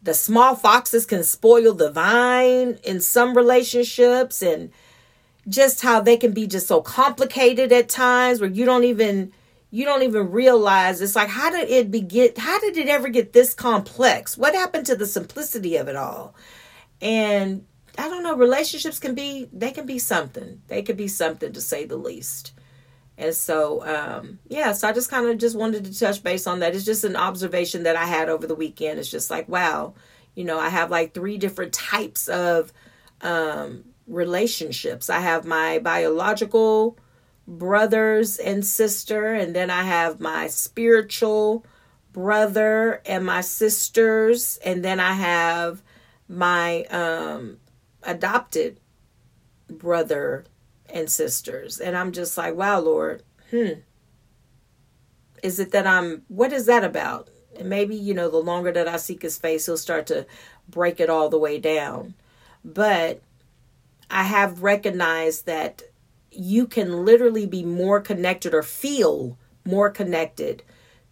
the 0.01 0.13
small 0.13 0.55
foxes 0.55 1.05
can 1.05 1.23
spoil 1.23 1.73
the 1.73 1.91
vine 1.91 2.77
in 2.83 2.99
some 2.99 3.35
relationships 3.35 4.41
and 4.41 4.71
just 5.47 5.81
how 5.81 5.99
they 5.99 6.17
can 6.17 6.31
be 6.31 6.47
just 6.47 6.67
so 6.67 6.81
complicated 6.81 7.71
at 7.71 7.89
times 7.89 8.39
where 8.39 8.49
you 8.49 8.65
don't 8.65 8.83
even 8.83 9.31
you 9.71 9.85
don't 9.85 10.03
even 10.03 10.29
realize. 10.31 11.01
It's 11.01 11.15
like 11.15 11.29
how 11.29 11.49
did 11.49 11.69
it 11.69 11.91
be 11.91 12.01
get 12.01 12.37
how 12.37 12.59
did 12.59 12.77
it 12.77 12.87
ever 12.87 13.09
get 13.09 13.33
this 13.33 13.53
complex? 13.53 14.37
What 14.37 14.55
happened 14.55 14.85
to 14.87 14.95
the 14.95 15.07
simplicity 15.07 15.75
of 15.77 15.87
it 15.87 15.95
all? 15.95 16.35
And 17.01 17.65
i 17.95 18.09
don't 18.09 18.23
know 18.23 18.35
relationships 18.35 18.97
can 18.97 19.13
be 19.13 19.49
they 19.51 19.71
can 19.71 19.85
be 19.85 19.99
something. 19.99 20.61
They 20.67 20.81
could 20.81 20.97
be 20.97 21.07
something 21.07 21.53
to 21.53 21.61
say 21.61 21.85
the 21.85 21.97
least. 21.97 22.53
And 23.17 23.35
so 23.35 23.85
um 23.85 24.39
yeah 24.47 24.71
so 24.71 24.87
i 24.87 24.93
just 24.93 25.09
kind 25.09 25.27
of 25.27 25.37
just 25.37 25.57
wanted 25.57 25.85
to 25.85 25.99
touch 25.99 26.23
base 26.23 26.47
on 26.47 26.59
that. 26.59 26.75
It's 26.75 26.85
just 26.85 27.03
an 27.03 27.15
observation 27.15 27.83
that 27.83 27.95
i 27.95 28.05
had 28.05 28.29
over 28.29 28.47
the 28.47 28.55
weekend. 28.55 28.99
It's 28.99 29.11
just 29.11 29.29
like 29.29 29.49
wow 29.49 29.93
you 30.35 30.43
know 30.43 30.59
i 30.59 30.69
have 30.69 30.89
like 30.89 31.13
three 31.13 31.37
different 31.37 31.73
types 31.73 32.27
of 32.27 32.73
um 33.21 33.83
relationships. 34.07 35.09
I 35.09 35.19
have 35.19 35.45
my 35.45 35.79
biological 35.79 36.97
brothers 37.47 38.37
and 38.37 38.65
sister, 38.65 39.33
and 39.33 39.55
then 39.55 39.69
I 39.69 39.83
have 39.83 40.19
my 40.19 40.47
spiritual 40.47 41.65
brother 42.11 43.01
and 43.05 43.25
my 43.25 43.41
sisters, 43.41 44.59
and 44.63 44.83
then 44.83 44.99
I 44.99 45.13
have 45.13 45.81
my 46.27 46.83
um, 46.85 47.57
adopted 48.03 48.79
brother 49.67 50.45
and 50.89 51.09
sisters. 51.09 51.79
And 51.79 51.97
I'm 51.97 52.11
just 52.11 52.37
like, 52.37 52.55
wow, 52.55 52.79
Lord, 52.79 53.23
hmm. 53.49 53.79
Is 55.43 55.59
it 55.59 55.71
that 55.71 55.85
I'm, 55.85 56.23
what 56.29 56.53
is 56.53 56.67
that 56.67 56.85
about? 56.85 57.27
And 57.59 57.69
maybe, 57.69 57.97
you 57.97 58.13
know, 58.13 58.29
the 58.29 58.37
longer 58.37 58.71
that 58.71 58.87
I 58.87 58.95
seek 58.95 59.21
his 59.21 59.37
face, 59.37 59.65
he'll 59.65 59.75
start 59.75 60.07
to 60.07 60.25
break 60.69 61.01
it 61.01 61.09
all 61.09 61.27
the 61.27 61.37
way 61.37 61.59
down. 61.59 62.13
But 62.63 63.21
I 64.09 64.23
have 64.23 64.63
recognized 64.63 65.45
that 65.45 65.83
you 66.31 66.67
can 66.67 67.05
literally 67.05 67.45
be 67.45 67.63
more 67.63 68.01
connected 68.01 68.53
or 68.53 68.63
feel 68.63 69.37
more 69.65 69.89
connected 69.89 70.63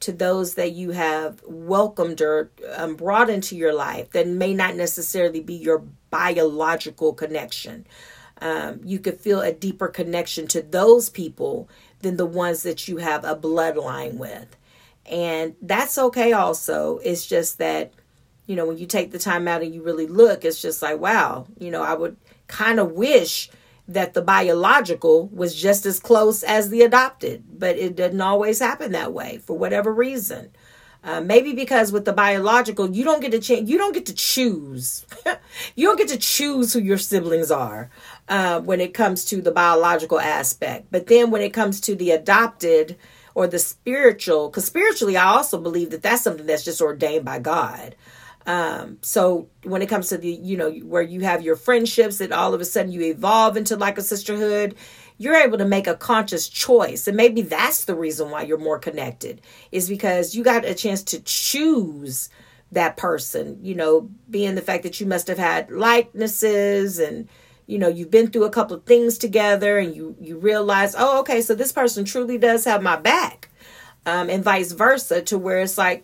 to 0.01 0.11
those 0.11 0.55
that 0.55 0.71
you 0.71 0.91
have 0.91 1.41
welcomed 1.45 2.21
or 2.21 2.51
um, 2.75 2.95
brought 2.95 3.29
into 3.29 3.55
your 3.55 3.73
life 3.73 4.09
that 4.11 4.27
may 4.27 4.53
not 4.53 4.75
necessarily 4.75 5.39
be 5.39 5.53
your 5.53 5.83
biological 6.09 7.13
connection. 7.13 7.85
Um, 8.41 8.81
you 8.83 8.97
could 8.97 9.19
feel 9.19 9.41
a 9.41 9.53
deeper 9.53 9.87
connection 9.87 10.47
to 10.47 10.63
those 10.63 11.09
people 11.09 11.69
than 11.99 12.17
the 12.17 12.25
ones 12.25 12.63
that 12.63 12.87
you 12.87 12.97
have 12.97 13.23
a 13.23 13.35
bloodline 13.35 14.15
with. 14.15 14.57
And 15.05 15.55
that's 15.61 15.99
okay 15.99 16.33
also. 16.33 16.97
It's 17.03 17.27
just 17.27 17.59
that, 17.59 17.93
you 18.47 18.55
know, 18.55 18.65
when 18.65 18.79
you 18.79 18.87
take 18.87 19.11
the 19.11 19.19
time 19.19 19.47
out 19.47 19.61
and 19.61 19.73
you 19.73 19.83
really 19.83 20.07
look, 20.07 20.43
it's 20.43 20.61
just 20.61 20.81
like, 20.81 20.99
wow, 20.99 21.45
you 21.59 21.69
know, 21.69 21.83
I 21.83 21.93
would 21.93 22.17
kind 22.51 22.79
of 22.79 22.91
wish 22.91 23.49
that 23.87 24.13
the 24.13 24.21
biological 24.21 25.27
was 25.29 25.55
just 25.55 25.85
as 25.85 25.99
close 25.99 26.43
as 26.43 26.69
the 26.69 26.81
adopted, 26.81 27.43
but 27.57 27.77
it 27.77 27.95
doesn't 27.95 28.21
always 28.21 28.59
happen 28.59 28.91
that 28.91 29.13
way 29.13 29.39
for 29.39 29.57
whatever 29.57 29.93
reason. 29.93 30.51
Uh, 31.03 31.19
maybe 31.19 31.53
because 31.53 31.91
with 31.91 32.05
the 32.05 32.13
biological, 32.13 32.91
you 32.91 33.03
don't 33.03 33.21
get 33.21 33.31
to 33.31 33.39
change. 33.39 33.67
You 33.67 33.79
don't 33.79 33.93
get 33.93 34.05
to 34.05 34.13
choose. 34.13 35.03
you 35.75 35.87
don't 35.87 35.97
get 35.97 36.09
to 36.09 36.17
choose 36.17 36.73
who 36.73 36.79
your 36.79 36.99
siblings 36.99 37.49
are 37.49 37.89
uh, 38.29 38.61
when 38.61 38.79
it 38.79 38.93
comes 38.93 39.25
to 39.25 39.41
the 39.41 39.51
biological 39.51 40.19
aspect. 40.19 40.87
But 40.91 41.07
then 41.07 41.31
when 41.31 41.41
it 41.41 41.53
comes 41.53 41.81
to 41.81 41.95
the 41.95 42.11
adopted 42.11 42.97
or 43.33 43.47
the 43.47 43.57
spiritual, 43.57 44.49
because 44.49 44.65
spiritually, 44.65 45.17
I 45.17 45.25
also 45.25 45.59
believe 45.59 45.89
that 45.89 46.03
that's 46.03 46.21
something 46.21 46.45
that's 46.45 46.65
just 46.65 46.81
ordained 46.81 47.25
by 47.25 47.39
God. 47.39 47.95
Um, 48.45 48.97
so 49.01 49.49
when 49.63 49.81
it 49.81 49.89
comes 49.89 50.09
to 50.09 50.17
the, 50.17 50.31
you 50.31 50.57
know, 50.57 50.71
where 50.71 51.01
you 51.01 51.21
have 51.21 51.41
your 51.41 51.55
friendships 51.55 52.17
that 52.17 52.31
all 52.31 52.53
of 52.53 52.61
a 52.61 52.65
sudden 52.65 52.91
you 52.91 53.01
evolve 53.01 53.57
into 53.57 53.75
like 53.75 53.97
a 53.97 54.01
sisterhood, 54.01 54.75
you're 55.17 55.35
able 55.35 55.59
to 55.59 55.65
make 55.65 55.87
a 55.87 55.95
conscious 55.95 56.49
choice. 56.49 57.07
And 57.07 57.15
maybe 57.15 57.43
that's 57.43 57.85
the 57.85 57.95
reason 57.95 58.31
why 58.31 58.43
you're 58.43 58.57
more 58.57 58.79
connected 58.79 59.41
is 59.71 59.87
because 59.87 60.35
you 60.35 60.43
got 60.43 60.65
a 60.65 60.73
chance 60.73 61.03
to 61.03 61.19
choose 61.21 62.29
that 62.71 62.97
person, 62.97 63.59
you 63.61 63.75
know, 63.75 64.09
being 64.29 64.55
the 64.55 64.61
fact 64.61 64.83
that 64.83 64.99
you 64.99 65.05
must 65.05 65.27
have 65.27 65.37
had 65.37 65.69
likenesses 65.69 66.99
and, 66.99 67.27
you 67.67 67.77
know, 67.77 67.89
you've 67.89 68.09
been 68.09 68.31
through 68.31 68.45
a 68.45 68.49
couple 68.49 68.75
of 68.75 68.85
things 68.85 69.17
together 69.17 69.77
and 69.77 69.95
you, 69.95 70.15
you 70.19 70.37
realize, 70.37 70.95
oh, 70.97 71.19
okay, 71.19 71.41
so 71.41 71.53
this 71.53 71.71
person 71.71 72.05
truly 72.05 72.37
does 72.37 72.65
have 72.65 72.81
my 72.81 72.95
back. 72.95 73.49
Um, 74.05 74.31
and 74.31 74.43
vice 74.43 74.71
versa 74.71 75.21
to 75.23 75.37
where 75.37 75.59
it's 75.59 75.77
like, 75.77 76.03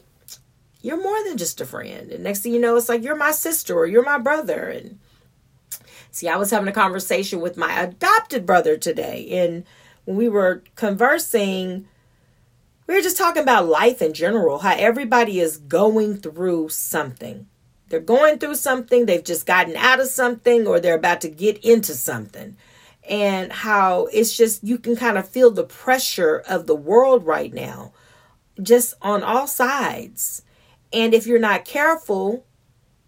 you're 0.88 1.04
more 1.04 1.22
than 1.26 1.38
just 1.38 1.60
a 1.60 1.66
friend. 1.66 2.12
And 2.12 2.24
next 2.24 2.40
thing 2.40 2.54
you 2.54 2.62
know, 2.62 2.78
it's 2.78 2.88
like 2.88 3.04
you're 3.04 3.16
my 3.16 3.32
sister 3.32 3.76
or 3.76 3.86
you're 3.86 4.06
my 4.06 4.18
brother. 4.18 4.70
And 4.70 5.00
see, 6.12 6.30
I 6.30 6.38
was 6.38 6.50
having 6.50 6.70
a 6.70 6.72
conversation 6.72 7.42
with 7.42 7.58
my 7.58 7.82
adopted 7.82 8.46
brother 8.46 8.78
today. 8.78 9.28
And 9.32 9.66
when 10.06 10.16
we 10.16 10.30
were 10.30 10.64
conversing, 10.76 11.88
we 12.88 12.96
were 12.96 13.02
just 13.02 13.18
talking 13.18 13.44
about 13.44 13.68
life 13.68 14.02
in 14.02 14.14
general, 14.14 14.60
how 14.60 14.76
everybody 14.78 15.42
is 15.42 15.58
going 15.58 16.16
through 16.18 16.70
something. 16.70 17.48
They're 17.90 18.00
going 18.00 18.40
through 18.40 18.56
something, 18.56 19.06
they've 19.06 19.24
just 19.24 19.46
gotten 19.46 19.76
out 19.76 20.00
of 20.00 20.08
something, 20.08 20.68
or 20.68 20.80
they're 20.80 20.96
about 20.96 21.22
to 21.22 21.30
get 21.30 21.58
into 21.66 21.94
something. 21.94 22.56
And 23.10 23.52
how 23.52 24.08
it's 24.08 24.36
just, 24.36 24.64
you 24.64 24.78
can 24.78 24.96
kind 24.96 25.18
of 25.18 25.28
feel 25.28 25.52
the 25.52 25.64
pressure 25.64 26.44
of 26.48 26.66
the 26.66 26.76
world 26.76 27.26
right 27.26 27.54
now, 27.54 27.92
just 28.62 28.94
on 29.02 29.24
all 29.24 29.48
sides. 29.48 30.44
And 30.94 31.14
if 31.14 31.28
you're 31.28 31.40
not 31.40 31.66
careful, 31.66 32.46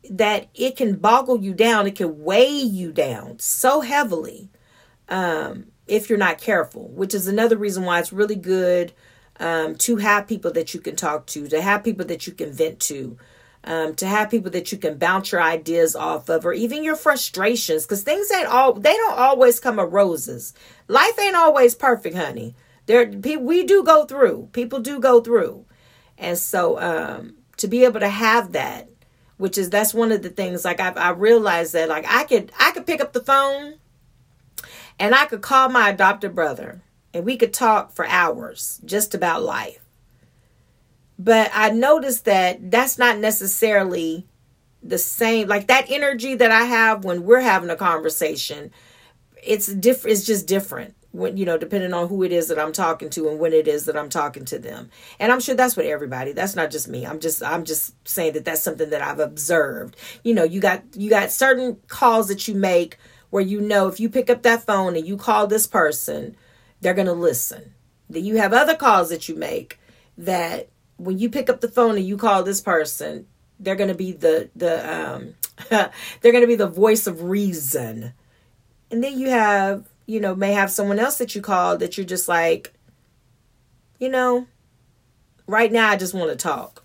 that 0.09 0.47
it 0.53 0.75
can 0.75 0.95
boggle 0.95 1.41
you 1.41 1.53
down, 1.53 1.87
it 1.87 1.95
can 1.95 2.23
weigh 2.23 2.49
you 2.49 2.91
down 2.91 3.39
so 3.39 3.81
heavily 3.81 4.49
um, 5.07 5.65
if 5.87 6.09
you're 6.09 6.17
not 6.17 6.37
careful, 6.39 6.87
which 6.89 7.13
is 7.13 7.27
another 7.27 7.57
reason 7.57 7.83
why 7.83 7.99
it's 7.99 8.13
really 8.13 8.35
good 8.35 8.93
um, 9.39 9.75
to 9.75 9.97
have 9.97 10.27
people 10.27 10.51
that 10.51 10.73
you 10.73 10.79
can 10.79 10.95
talk 10.95 11.25
to, 11.27 11.47
to 11.47 11.61
have 11.61 11.83
people 11.83 12.05
that 12.05 12.27
you 12.27 12.33
can 12.33 12.51
vent 12.51 12.79
to. 12.81 13.17
Um, 13.61 13.93
to 13.95 14.07
have 14.07 14.31
people 14.31 14.49
that 14.51 14.71
you 14.71 14.77
can 14.77 14.97
bounce 14.97 15.33
your 15.33 15.41
ideas 15.41 15.93
off 15.93 16.29
of 16.29 16.45
or 16.45 16.53
even 16.53 16.81
your 16.81 16.95
frustrations. 16.95 17.83
Because 17.83 18.03
things 18.03 18.31
ain't 18.31 18.47
all 18.47 18.71
they 18.71 18.93
don't 18.93 19.19
always 19.19 19.59
come 19.59 19.79
of 19.79 19.91
roses. 19.91 20.53
Life 20.87 21.19
ain't 21.19 21.35
always 21.35 21.75
perfect 21.75 22.15
honey. 22.15 22.55
There 22.85 23.05
we 23.05 23.65
do 23.65 23.83
go 23.83 24.05
through. 24.05 24.47
People 24.53 24.79
do 24.79 25.01
go 25.01 25.19
through. 25.19 25.65
And 26.17 26.37
so 26.37 26.79
um, 26.79 27.35
to 27.59 27.67
be 27.67 27.85
able 27.85 27.99
to 27.99 28.09
have 28.09 28.51
that 28.51 28.89
which 29.39 29.57
is 29.57 29.69
that's 29.69 29.93
one 29.93 30.11
of 30.11 30.21
the 30.21 30.29
things 30.29 30.65
like 30.65 30.81
I, 30.81 30.89
I 30.89 31.09
realized 31.11 31.71
that 31.71 31.87
like 31.87 32.05
I 32.07 32.25
could 32.25 32.51
I 32.59 32.71
could 32.71 32.85
pick 32.85 32.99
up 32.99 33.13
the 33.13 33.23
phone 33.23 33.75
and 34.99 35.15
I 35.15 35.25
could 35.25 35.41
call 35.41 35.69
my 35.69 35.89
adopted 35.89 36.35
brother 36.35 36.81
and 37.13 37.23
we 37.25 37.37
could 37.37 37.53
talk 37.53 37.93
for 37.93 38.05
hours 38.05 38.81
just 38.83 39.15
about 39.15 39.41
life. 39.41 39.79
But 41.17 41.51
I 41.53 41.69
noticed 41.69 42.25
that 42.25 42.69
that's 42.69 42.97
not 42.97 43.17
necessarily 43.17 44.27
the 44.83 44.97
same 44.97 45.47
like 45.47 45.67
that 45.67 45.89
energy 45.89 46.35
that 46.35 46.51
I 46.51 46.63
have 46.63 47.05
when 47.05 47.23
we're 47.23 47.39
having 47.39 47.69
a 47.69 47.77
conversation. 47.77 48.71
It's 49.41 49.67
different 49.67 50.17
it's 50.17 50.25
just 50.25 50.47
different 50.47 50.95
when 51.11 51.37
you 51.37 51.45
know 51.45 51.57
depending 51.57 51.93
on 51.93 52.07
who 52.07 52.23
it 52.23 52.31
is 52.31 52.47
that 52.47 52.59
i'm 52.59 52.71
talking 52.71 53.09
to 53.09 53.29
and 53.29 53.39
when 53.39 53.51
it 53.51 53.67
is 53.67 53.85
that 53.85 53.97
i'm 53.97 54.09
talking 54.09 54.45
to 54.45 54.59
them. 54.59 54.89
And 55.19 55.31
i'm 55.31 55.39
sure 55.39 55.55
that's 55.55 55.75
what 55.75 55.85
everybody. 55.85 56.33
That's 56.33 56.55
not 56.55 56.71
just 56.71 56.87
me. 56.87 57.05
I'm 57.05 57.19
just 57.19 57.43
i'm 57.43 57.65
just 57.65 57.95
saying 58.07 58.33
that 58.33 58.45
that's 58.45 58.61
something 58.61 58.89
that 58.89 59.01
i've 59.01 59.19
observed. 59.19 59.95
You 60.23 60.33
know 60.33 60.43
you 60.43 60.59
got 60.61 60.83
you 60.95 61.09
got 61.09 61.31
certain 61.31 61.77
calls 61.87 62.27
that 62.27 62.47
you 62.47 62.55
make 62.55 62.97
where 63.29 63.43
you 63.43 63.61
know 63.61 63.87
if 63.87 63.99
you 63.99 64.09
pick 64.09 64.29
up 64.29 64.43
that 64.43 64.65
phone 64.65 64.95
and 64.95 65.07
you 65.07 65.17
call 65.17 65.47
this 65.47 65.67
person 65.67 66.35
they're 66.81 66.93
going 66.93 67.07
to 67.07 67.13
listen. 67.13 67.73
Then 68.09 68.23
you 68.23 68.37
have 68.37 68.53
other 68.53 68.75
calls 68.75 69.09
that 69.09 69.27
you 69.27 69.35
make 69.35 69.79
that 70.17 70.69
when 70.95 71.19
you 71.19 71.29
pick 71.29 71.49
up 71.49 71.59
the 71.59 71.67
phone 71.67 71.97
and 71.97 72.05
you 72.05 72.17
call 72.17 72.43
this 72.43 72.61
person 72.61 73.27
they're 73.59 73.75
going 73.75 73.89
to 73.89 73.95
be 73.95 74.11
the 74.11 74.49
the 74.55 74.93
um 74.93 75.33
they're 75.69 76.31
going 76.31 76.41
to 76.41 76.47
be 76.47 76.55
the 76.55 76.67
voice 76.67 77.07
of 77.07 77.23
reason. 77.23 78.13
And 78.91 79.03
then 79.03 79.19
you 79.19 79.29
have 79.29 79.87
you 80.09 80.19
know, 80.19 80.33
may 80.33 80.53
have 80.53 80.71
someone 80.71 80.97
else 80.97 81.19
that 81.19 81.35
you 81.35 81.41
call 81.41 81.77
that 81.77 81.95
you're 81.95 82.05
just 82.05 82.27
like, 82.27 82.73
you 83.99 84.09
know, 84.09 84.47
right 85.45 85.71
now 85.71 85.87
I 85.89 85.97
just 85.97 86.15
want 86.15 86.31
to 86.31 86.35
talk. 86.35 86.83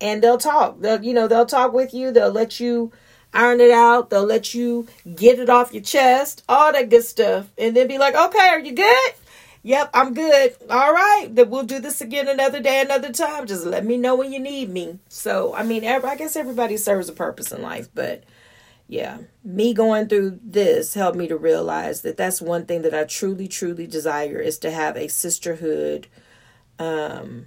And 0.00 0.22
they'll 0.22 0.38
talk. 0.38 0.80
They'll, 0.80 1.02
you 1.02 1.12
know, 1.12 1.26
they'll 1.26 1.46
talk 1.46 1.72
with 1.72 1.92
you. 1.92 2.12
They'll 2.12 2.30
let 2.30 2.60
you 2.60 2.92
iron 3.34 3.60
it 3.60 3.72
out. 3.72 4.10
They'll 4.10 4.24
let 4.24 4.54
you 4.54 4.86
get 5.16 5.40
it 5.40 5.50
off 5.50 5.74
your 5.74 5.82
chest, 5.82 6.44
all 6.48 6.72
that 6.72 6.90
good 6.90 7.02
stuff. 7.02 7.50
And 7.58 7.76
then 7.76 7.88
be 7.88 7.98
like, 7.98 8.14
okay, 8.14 8.48
are 8.50 8.60
you 8.60 8.72
good? 8.72 9.12
Yep, 9.64 9.90
I'm 9.92 10.14
good. 10.14 10.54
All 10.70 10.92
right, 10.92 11.26
then 11.28 11.50
we'll 11.50 11.64
do 11.64 11.80
this 11.80 12.00
again 12.00 12.28
another 12.28 12.60
day, 12.60 12.80
another 12.80 13.12
time. 13.12 13.46
Just 13.46 13.66
let 13.66 13.84
me 13.84 13.96
know 13.96 14.14
when 14.14 14.32
you 14.32 14.38
need 14.38 14.70
me. 14.70 15.00
So, 15.08 15.54
I 15.56 15.64
mean, 15.64 15.84
I 15.84 16.14
guess 16.14 16.36
everybody 16.36 16.76
serves 16.76 17.08
a 17.08 17.12
purpose 17.12 17.50
in 17.50 17.62
life, 17.62 17.88
but 17.92 18.22
yeah, 18.90 19.18
me 19.44 19.72
going 19.72 20.08
through 20.08 20.40
this 20.42 20.94
helped 20.94 21.16
me 21.16 21.28
to 21.28 21.36
realize 21.36 22.00
that 22.00 22.16
that's 22.16 22.42
one 22.42 22.66
thing 22.66 22.82
that 22.82 22.92
I 22.92 23.04
truly, 23.04 23.46
truly 23.46 23.86
desire 23.86 24.40
is 24.40 24.58
to 24.58 24.70
have 24.72 24.96
a 24.96 25.06
sisterhood, 25.06 26.08
um, 26.80 27.46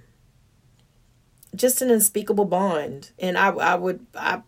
just 1.54 1.82
an 1.82 1.90
unspeakable 1.90 2.46
bond. 2.46 3.10
And 3.18 3.36
I, 3.36 3.48
I 3.50 3.74
would, 3.74 4.06
I 4.14 4.40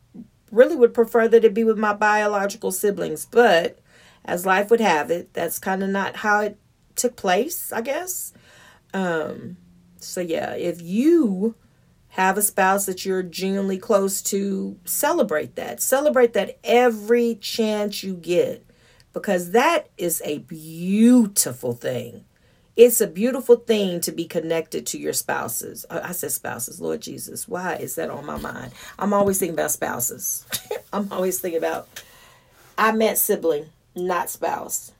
really 0.50 0.74
would 0.74 0.94
prefer 0.94 1.28
that 1.28 1.44
it 1.44 1.52
be 1.52 1.64
with 1.64 1.76
my 1.76 1.92
biological 1.92 2.72
siblings, 2.72 3.26
but 3.26 3.78
as 4.24 4.46
life 4.46 4.70
would 4.70 4.80
have 4.80 5.10
it, 5.10 5.34
that's 5.34 5.58
kind 5.58 5.82
of 5.82 5.90
not 5.90 6.16
how 6.16 6.40
it 6.40 6.58
took 6.94 7.14
place, 7.14 7.74
I 7.74 7.82
guess. 7.82 8.32
Um, 8.94 9.58
so 9.98 10.22
yeah, 10.22 10.54
if 10.54 10.80
you 10.80 11.56
have 12.16 12.38
a 12.38 12.42
spouse 12.42 12.86
that 12.86 13.04
you're 13.04 13.22
genuinely 13.22 13.76
close 13.76 14.22
to, 14.22 14.78
celebrate 14.86 15.54
that. 15.56 15.82
Celebrate 15.82 16.32
that 16.32 16.58
every 16.64 17.34
chance 17.34 18.02
you 18.02 18.14
get 18.14 18.64
because 19.12 19.50
that 19.50 19.90
is 19.98 20.22
a 20.24 20.38
beautiful 20.38 21.74
thing. 21.74 22.24
It's 22.74 23.02
a 23.02 23.06
beautiful 23.06 23.56
thing 23.56 24.00
to 24.00 24.12
be 24.12 24.24
connected 24.24 24.86
to 24.86 24.98
your 24.98 25.12
spouses. 25.12 25.84
Uh, 25.90 26.00
I 26.02 26.12
said 26.12 26.32
spouses, 26.32 26.80
Lord 26.80 27.02
Jesus. 27.02 27.46
Why 27.46 27.74
is 27.74 27.96
that 27.96 28.08
on 28.08 28.24
my 28.24 28.38
mind? 28.38 28.72
I'm 28.98 29.12
always 29.12 29.38
thinking 29.38 29.54
about 29.54 29.72
spouses. 29.72 30.46
I'm 30.94 31.12
always 31.12 31.38
thinking 31.38 31.58
about, 31.58 31.86
I 32.78 32.92
meant 32.92 33.18
sibling, 33.18 33.66
not 33.94 34.30
spouse. 34.30 34.90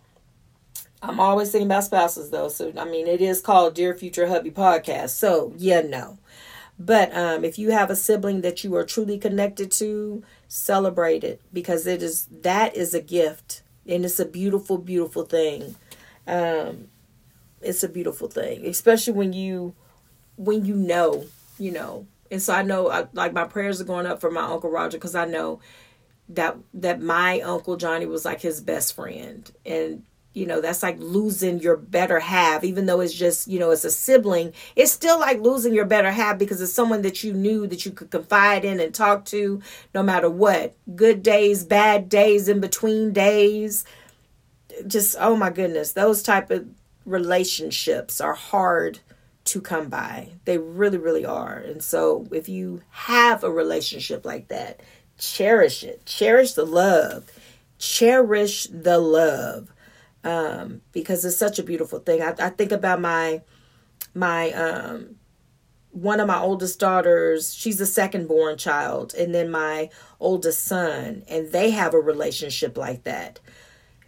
I'm 1.00 1.18
always 1.18 1.50
thinking 1.50 1.68
about 1.68 1.85
spouses 1.85 2.29
though. 2.29 2.50
So, 2.50 2.74
I 2.76 2.85
mean, 2.85 3.07
it 3.07 3.22
is 3.22 3.40
called 3.40 3.74
Dear 3.74 3.94
Future 3.94 4.26
Hubby 4.26 4.50
Podcast. 4.50 5.11
So, 5.11 5.55
yeah, 5.57 5.81
no. 5.81 6.18
But 6.79 7.17
um, 7.17 7.45
if 7.45 7.59
you 7.59 7.71
have 7.71 7.91
a 7.91 7.97
sibling 7.97 8.43
that 8.43 8.62
you 8.62 8.75
are 8.77 8.85
truly 8.85 9.19
connected 9.19 9.71
to, 9.73 10.23
celebrate 10.49 11.25
it 11.25 11.41
because 11.53 11.87
it 11.87 12.03
is 12.03 12.29
that 12.43 12.77
is 12.77 12.95
a 12.95 13.01
gift 13.01 13.62
and 13.89 14.05
it's 14.05 14.21
a 14.21 14.27
beautiful, 14.27 14.79
beautiful 14.79 15.25
thing. 15.25 15.77
Um, 16.27 16.89
it's 17.61 17.83
a 17.83 17.89
beautiful 17.89 18.29
thing, 18.29 18.67
especially 18.67 19.15
when 19.15 19.33
you 19.33 19.75
when 20.37 20.65
you 20.65 20.75
know, 20.75 21.25
you 21.59 21.73
know. 21.73 22.07
And 22.31 22.43
so 22.43 22.53
I 22.53 22.62
know, 22.62 22.91
I, 22.91 23.07
like 23.12 23.33
my 23.33 23.45
prayers 23.45 23.81
are 23.81 23.85
going 23.85 24.07
up 24.07 24.21
for 24.21 24.31
my 24.31 24.43
uncle 24.43 24.71
Roger 24.71 24.99
because 24.99 25.15
I 25.15 25.25
know 25.25 25.61
that 26.29 26.57
that 26.75 27.01
my 27.01 27.41
uncle 27.41 27.77
Johnny 27.77 28.07
was 28.07 28.25
like 28.25 28.41
his 28.41 28.61
best 28.61 28.95
friend, 28.95 29.51
and 29.65 30.03
you 30.37 30.44
know 30.44 30.61
that's 30.61 30.83
like 30.83 30.99
losing 31.01 31.61
your 31.61 31.79
better 31.79 32.20
half 32.20 32.62
even 32.62 32.85
though 32.85 33.01
it's 33.01 33.14
just 33.14 33.49
you 33.49 33.59
know 33.59 33.70
it's 33.70 33.87
a 33.87 33.90
sibling 33.90 34.53
it's 34.77 34.92
still 34.92 35.18
like 35.18 35.40
losing 35.40 35.72
your 35.72 35.87
better 35.87 36.11
half 36.11 36.38
because 36.38 36.61
it's 36.61 36.72
someone 36.72 37.01
that 37.03 37.25
you 37.25 37.33
knew 37.33 37.66
that 37.66 37.87
you 37.87 37.90
could 37.90 38.11
confide 38.11 38.62
in 38.64 38.79
and 38.79 38.94
talk 38.94 39.25
to 39.25 39.62
no 39.94 40.03
matter 40.03 40.29
what. 40.29 40.77
Good 40.94 41.22
days 41.22 41.64
bad 41.64 42.11
days 42.11 42.49
in 42.49 42.61
between 42.61 43.14
days. 43.14 43.87
Just 44.87 45.16
oh 45.18 45.37
my 45.37 45.49
goodness 45.49 45.92
those 45.92 46.22
type 46.22 46.51
of 46.51 46.66
relationships 47.07 48.20
are 48.20 48.35
hard 48.35 48.99
to 49.44 49.61
come 49.61 49.88
by. 49.88 50.33
They 50.44 50.59
really 50.59 50.99
really 50.99 51.25
are. 51.25 51.57
And 51.57 51.83
so 51.83 52.29
if 52.31 52.46
you 52.46 52.83
have 52.90 53.42
a 53.42 53.51
relationship 53.51 54.27
like 54.27 54.49
that 54.49 54.81
cherish 55.18 55.83
it. 55.83 56.05
Cherish 56.05 56.53
the 56.53 56.66
love. 56.66 57.25
Cherish 57.79 58.66
the 58.66 58.99
love 58.99 59.72
um, 60.27 60.81
because 60.91 61.25
it's 61.25 61.37
such 61.37 61.61
a 61.61 61.62
beautiful 61.62 62.01
thing. 62.01 62.21
I, 62.21 62.35
I 62.41 62.51
think 62.51 62.73
about 62.73 63.01
my 63.01 63.43
my 64.12 64.51
um, 64.51 65.15
one 65.93 66.19
of 66.19 66.27
my 66.27 66.41
oldest 66.41 66.81
daughters. 66.81 67.55
She's 67.55 67.79
the 67.79 67.87
second 67.87 68.27
born 68.27 68.59
child, 68.59 69.15
and 69.15 69.33
then 69.33 69.51
my 69.51 69.89
oldest 70.19 70.65
son, 70.65 71.23
and 71.29 71.53
they 71.53 71.71
have 71.71 71.95
a 71.95 72.01
relationship 72.01 72.77
like 72.77 73.05
that. 73.05 73.39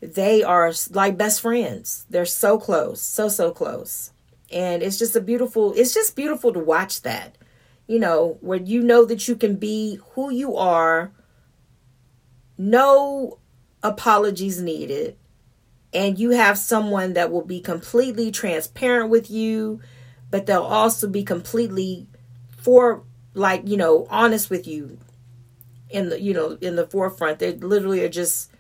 They 0.03 0.43
are 0.43 0.73
like 0.91 1.17
best 1.17 1.41
friends. 1.41 2.05
They're 2.11 2.27
so 2.27 2.59
close, 2.59 3.01
so 3.01 3.29
so 3.29 3.53
close, 3.53 4.11
and 4.53 4.83
it's 4.83 4.99
just 4.99 5.15
a 5.15 5.21
beautiful. 5.21 5.73
It's 5.75 5.95
just 5.95 6.17
beautiful 6.17 6.53
to 6.53 6.59
watch 6.59 7.03
that. 7.03 7.39
You 7.87 8.01
know, 8.01 8.39
where 8.41 8.59
you 8.59 8.83
know 8.83 9.05
that 9.05 9.29
you 9.29 9.37
can 9.37 9.55
be 9.55 10.01
who 10.15 10.33
you 10.33 10.57
are. 10.57 11.13
No 12.61 13.39
apologies 13.85 14.61
needed 14.61 15.17
and 15.93 16.19
you 16.19 16.31
have 16.31 16.59
someone 16.59 17.15
that 17.15 17.31
will 17.33 17.45
be 17.45 17.61
completely 17.61 18.31
transparent 18.31 19.11
with 19.11 19.31
you, 19.31 19.81
but 20.31 20.47
they'll 20.47 20.63
also 20.63 21.09
be 21.09 21.23
completely 21.23 22.07
for 22.57 23.03
like, 23.35 23.67
you 23.67 23.77
know, 23.77 24.07
honest 24.11 24.51
with 24.51 24.67
you 24.67 24.99
in 25.91 26.11
the, 26.11 26.21
you 26.21 26.35
know, 26.35 26.59
in 26.61 26.77
the 26.77 26.87
forefront. 26.87 27.39
They 27.39 27.53
literally 27.55 28.05
are 28.05 28.09
just 28.09 28.51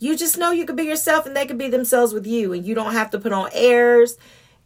you 0.00 0.16
just 0.16 0.36
know 0.36 0.50
you 0.50 0.66
can 0.66 0.76
be 0.76 0.82
yourself 0.82 1.24
and 1.24 1.36
they 1.36 1.46
can 1.46 1.56
be 1.56 1.68
themselves 1.68 2.12
with 2.12 2.26
you 2.26 2.52
and 2.52 2.66
you 2.66 2.74
don't 2.74 2.92
have 2.92 3.10
to 3.10 3.18
put 3.18 3.32
on 3.32 3.48
airs 3.52 4.18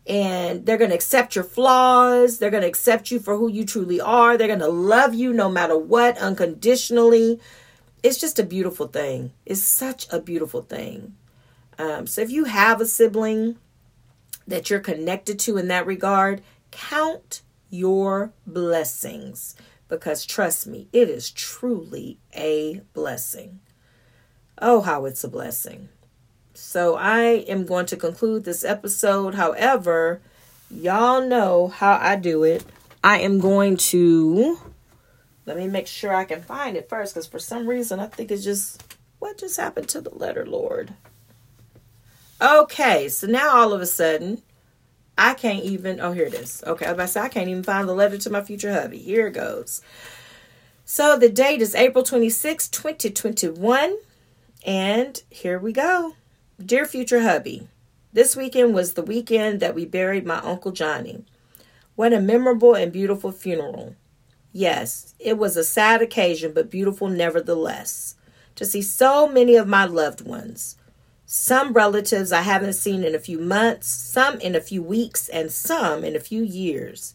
and 0.08 0.64
they're 0.64 0.78
going 0.78 0.88
to 0.88 0.96
accept 0.96 1.34
your 1.34 1.44
flaws. 1.44 2.38
They're 2.38 2.50
going 2.50 2.62
to 2.62 2.68
accept 2.68 3.10
you 3.10 3.20
for 3.20 3.36
who 3.36 3.48
you 3.48 3.64
truly 3.64 4.00
are. 4.00 4.36
They're 4.36 4.48
going 4.48 4.58
to 4.60 4.68
love 4.68 5.14
you 5.14 5.34
no 5.34 5.50
matter 5.50 5.76
what 5.76 6.16
unconditionally. 6.16 7.40
It's 8.02 8.18
just 8.18 8.38
a 8.38 8.42
beautiful 8.42 8.86
thing. 8.86 9.32
It's 9.44 9.60
such 9.60 10.06
a 10.10 10.18
beautiful 10.18 10.62
thing. 10.62 11.14
Um, 11.78 12.06
so 12.06 12.20
if 12.20 12.30
you 12.30 12.44
have 12.44 12.80
a 12.80 12.86
sibling 12.86 13.56
that 14.46 14.68
you're 14.68 14.80
connected 14.80 15.38
to 15.40 15.56
in 15.56 15.68
that 15.68 15.86
regard, 15.86 16.42
count 16.70 17.42
your 17.70 18.32
blessings 18.46 19.54
because 19.88 20.26
trust 20.26 20.66
me, 20.66 20.88
it 20.92 21.08
is 21.08 21.30
truly 21.30 22.18
a 22.34 22.82
blessing. 22.92 23.60
Oh, 24.60 24.82
how 24.82 25.06
it's 25.06 25.24
a 25.24 25.28
blessing. 25.28 25.88
So 26.52 26.96
I 26.96 27.44
am 27.48 27.64
going 27.64 27.86
to 27.86 27.96
conclude 27.96 28.44
this 28.44 28.64
episode. 28.64 29.36
However, 29.36 30.20
y'all 30.70 31.26
know 31.26 31.68
how 31.68 31.98
I 32.00 32.16
do 32.16 32.42
it. 32.42 32.64
I 33.02 33.20
am 33.20 33.38
going 33.38 33.76
to 33.76 34.58
let 35.46 35.56
me 35.56 35.68
make 35.68 35.86
sure 35.86 36.14
I 36.14 36.24
can 36.24 36.42
find 36.42 36.76
it 36.76 36.88
first 36.88 37.14
because 37.14 37.26
for 37.26 37.38
some 37.38 37.66
reason 37.66 38.00
I 38.00 38.06
think 38.06 38.30
it's 38.30 38.44
just 38.44 38.96
what 39.18 39.38
just 39.38 39.56
happened 39.56 39.88
to 39.90 40.00
the 40.00 40.14
letter, 40.14 40.44
Lord. 40.44 40.94
Okay, 42.40 43.08
so 43.08 43.26
now 43.26 43.56
all 43.56 43.72
of 43.72 43.80
a 43.80 43.86
sudden, 43.86 44.42
I 45.16 45.34
can't 45.34 45.64
even. 45.64 46.00
Oh, 46.00 46.12
here 46.12 46.26
it 46.26 46.34
is. 46.34 46.62
Okay, 46.64 46.86
I 46.86 46.90
was 46.90 46.94
about 46.94 47.06
to 47.06 47.12
say 47.12 47.20
I 47.20 47.28
can't 47.28 47.48
even 47.48 47.64
find 47.64 47.88
the 47.88 47.94
letter 47.94 48.18
to 48.18 48.30
my 48.30 48.42
future 48.42 48.72
hubby. 48.72 48.98
Here 48.98 49.26
it 49.26 49.32
goes. 49.32 49.82
So 50.84 51.18
the 51.18 51.28
date 51.28 51.60
is 51.60 51.74
April 51.74 52.04
26, 52.04 52.68
2021. 52.68 53.96
And 54.64 55.22
here 55.30 55.58
we 55.58 55.72
go. 55.72 56.14
Dear 56.64 56.86
future 56.86 57.20
hubby, 57.20 57.68
this 58.12 58.36
weekend 58.36 58.74
was 58.74 58.94
the 58.94 59.02
weekend 59.02 59.60
that 59.60 59.74
we 59.74 59.84
buried 59.84 60.26
my 60.26 60.38
Uncle 60.38 60.72
Johnny. 60.72 61.24
What 61.96 62.12
a 62.12 62.20
memorable 62.20 62.74
and 62.74 62.92
beautiful 62.92 63.32
funeral. 63.32 63.96
Yes, 64.52 65.14
it 65.18 65.36
was 65.38 65.56
a 65.56 65.64
sad 65.64 66.02
occasion, 66.02 66.52
but 66.54 66.70
beautiful 66.70 67.08
nevertheless. 67.08 68.14
To 68.54 68.64
see 68.64 68.82
so 68.82 69.28
many 69.28 69.56
of 69.56 69.68
my 69.68 69.84
loved 69.84 70.20
ones. 70.24 70.76
Some 71.30 71.74
relatives 71.74 72.32
I 72.32 72.40
haven't 72.40 72.72
seen 72.72 73.04
in 73.04 73.14
a 73.14 73.18
few 73.18 73.38
months, 73.38 73.86
some 73.86 74.40
in 74.40 74.54
a 74.54 74.62
few 74.62 74.82
weeks, 74.82 75.28
and 75.28 75.52
some 75.52 76.02
in 76.02 76.16
a 76.16 76.20
few 76.20 76.42
years. 76.42 77.14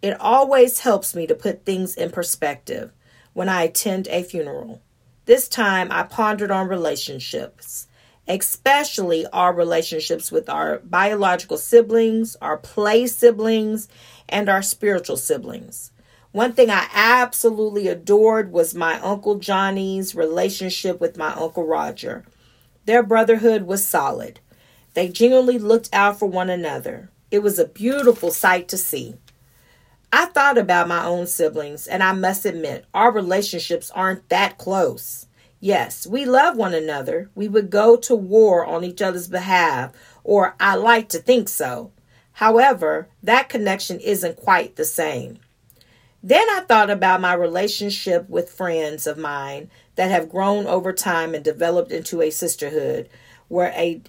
It 0.00 0.20
always 0.20 0.78
helps 0.78 1.16
me 1.16 1.26
to 1.26 1.34
put 1.34 1.64
things 1.64 1.96
in 1.96 2.12
perspective 2.12 2.92
when 3.32 3.48
I 3.48 3.64
attend 3.64 4.06
a 4.06 4.22
funeral. 4.22 4.80
This 5.24 5.48
time 5.48 5.88
I 5.90 6.04
pondered 6.04 6.52
on 6.52 6.68
relationships, 6.68 7.88
especially 8.28 9.26
our 9.32 9.52
relationships 9.52 10.30
with 10.30 10.48
our 10.48 10.78
biological 10.84 11.56
siblings, 11.56 12.36
our 12.40 12.56
play 12.56 13.08
siblings, 13.08 13.88
and 14.28 14.48
our 14.48 14.62
spiritual 14.62 15.16
siblings. 15.16 15.90
One 16.30 16.52
thing 16.52 16.70
I 16.70 16.86
absolutely 16.94 17.88
adored 17.88 18.52
was 18.52 18.76
my 18.76 19.00
Uncle 19.00 19.40
Johnny's 19.40 20.14
relationship 20.14 21.00
with 21.00 21.16
my 21.16 21.34
Uncle 21.34 21.66
Roger. 21.66 22.24
Their 22.90 23.04
brotherhood 23.04 23.68
was 23.68 23.86
solid. 23.86 24.40
They 24.94 25.06
genuinely 25.06 25.60
looked 25.60 25.88
out 25.92 26.18
for 26.18 26.26
one 26.26 26.50
another. 26.50 27.08
It 27.30 27.38
was 27.38 27.56
a 27.56 27.64
beautiful 27.64 28.32
sight 28.32 28.66
to 28.66 28.76
see. 28.76 29.14
I 30.12 30.24
thought 30.24 30.58
about 30.58 30.88
my 30.88 31.04
own 31.04 31.28
siblings, 31.28 31.86
and 31.86 32.02
I 32.02 32.10
must 32.10 32.44
admit, 32.44 32.86
our 32.92 33.12
relationships 33.12 33.92
aren't 33.92 34.28
that 34.28 34.58
close. 34.58 35.26
Yes, 35.60 36.04
we 36.04 36.24
love 36.24 36.56
one 36.56 36.74
another. 36.74 37.30
We 37.36 37.46
would 37.46 37.70
go 37.70 37.94
to 37.94 38.16
war 38.16 38.66
on 38.66 38.82
each 38.82 39.00
other's 39.00 39.28
behalf, 39.28 39.92
or 40.24 40.56
I 40.58 40.74
like 40.74 41.08
to 41.10 41.18
think 41.18 41.48
so. 41.48 41.92
However, 42.32 43.08
that 43.22 43.48
connection 43.48 44.00
isn't 44.00 44.34
quite 44.34 44.74
the 44.74 44.84
same. 44.84 45.38
Then 46.24 46.46
I 46.50 46.64
thought 46.66 46.90
about 46.90 47.20
my 47.20 47.34
relationship 47.34 48.28
with 48.28 48.50
friends 48.50 49.06
of 49.06 49.16
mine 49.16 49.70
that 50.00 50.10
have 50.10 50.30
grown 50.30 50.66
over 50.66 50.94
time 50.94 51.34
and 51.34 51.44
developed 51.44 51.92
into 51.92 52.22
a 52.22 52.30
sisterhood, 52.30 53.06
where 53.48 53.70
a 53.76 54.00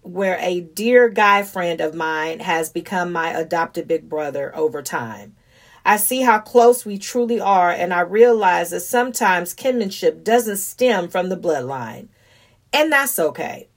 where 0.00 0.38
a 0.40 0.60
dear 0.60 1.10
guy 1.10 1.42
friend 1.42 1.82
of 1.82 1.94
mine 1.94 2.40
has 2.40 2.70
become 2.70 3.12
my 3.12 3.28
adopted 3.28 3.86
big 3.86 4.08
brother 4.08 4.56
over 4.56 4.80
time. 4.80 5.36
I 5.84 5.98
see 5.98 6.22
how 6.22 6.38
close 6.38 6.86
we 6.86 6.96
truly 6.96 7.40
are, 7.40 7.70
and 7.70 7.92
I 7.92 8.00
realize 8.00 8.70
that 8.70 8.80
sometimes 8.80 9.52
kinship 9.52 10.24
doesn't 10.24 10.56
stem 10.56 11.08
from 11.08 11.28
the 11.28 11.36
bloodline. 11.36 12.08
And 12.72 12.90
that's 12.90 13.18
okay. 13.18 13.68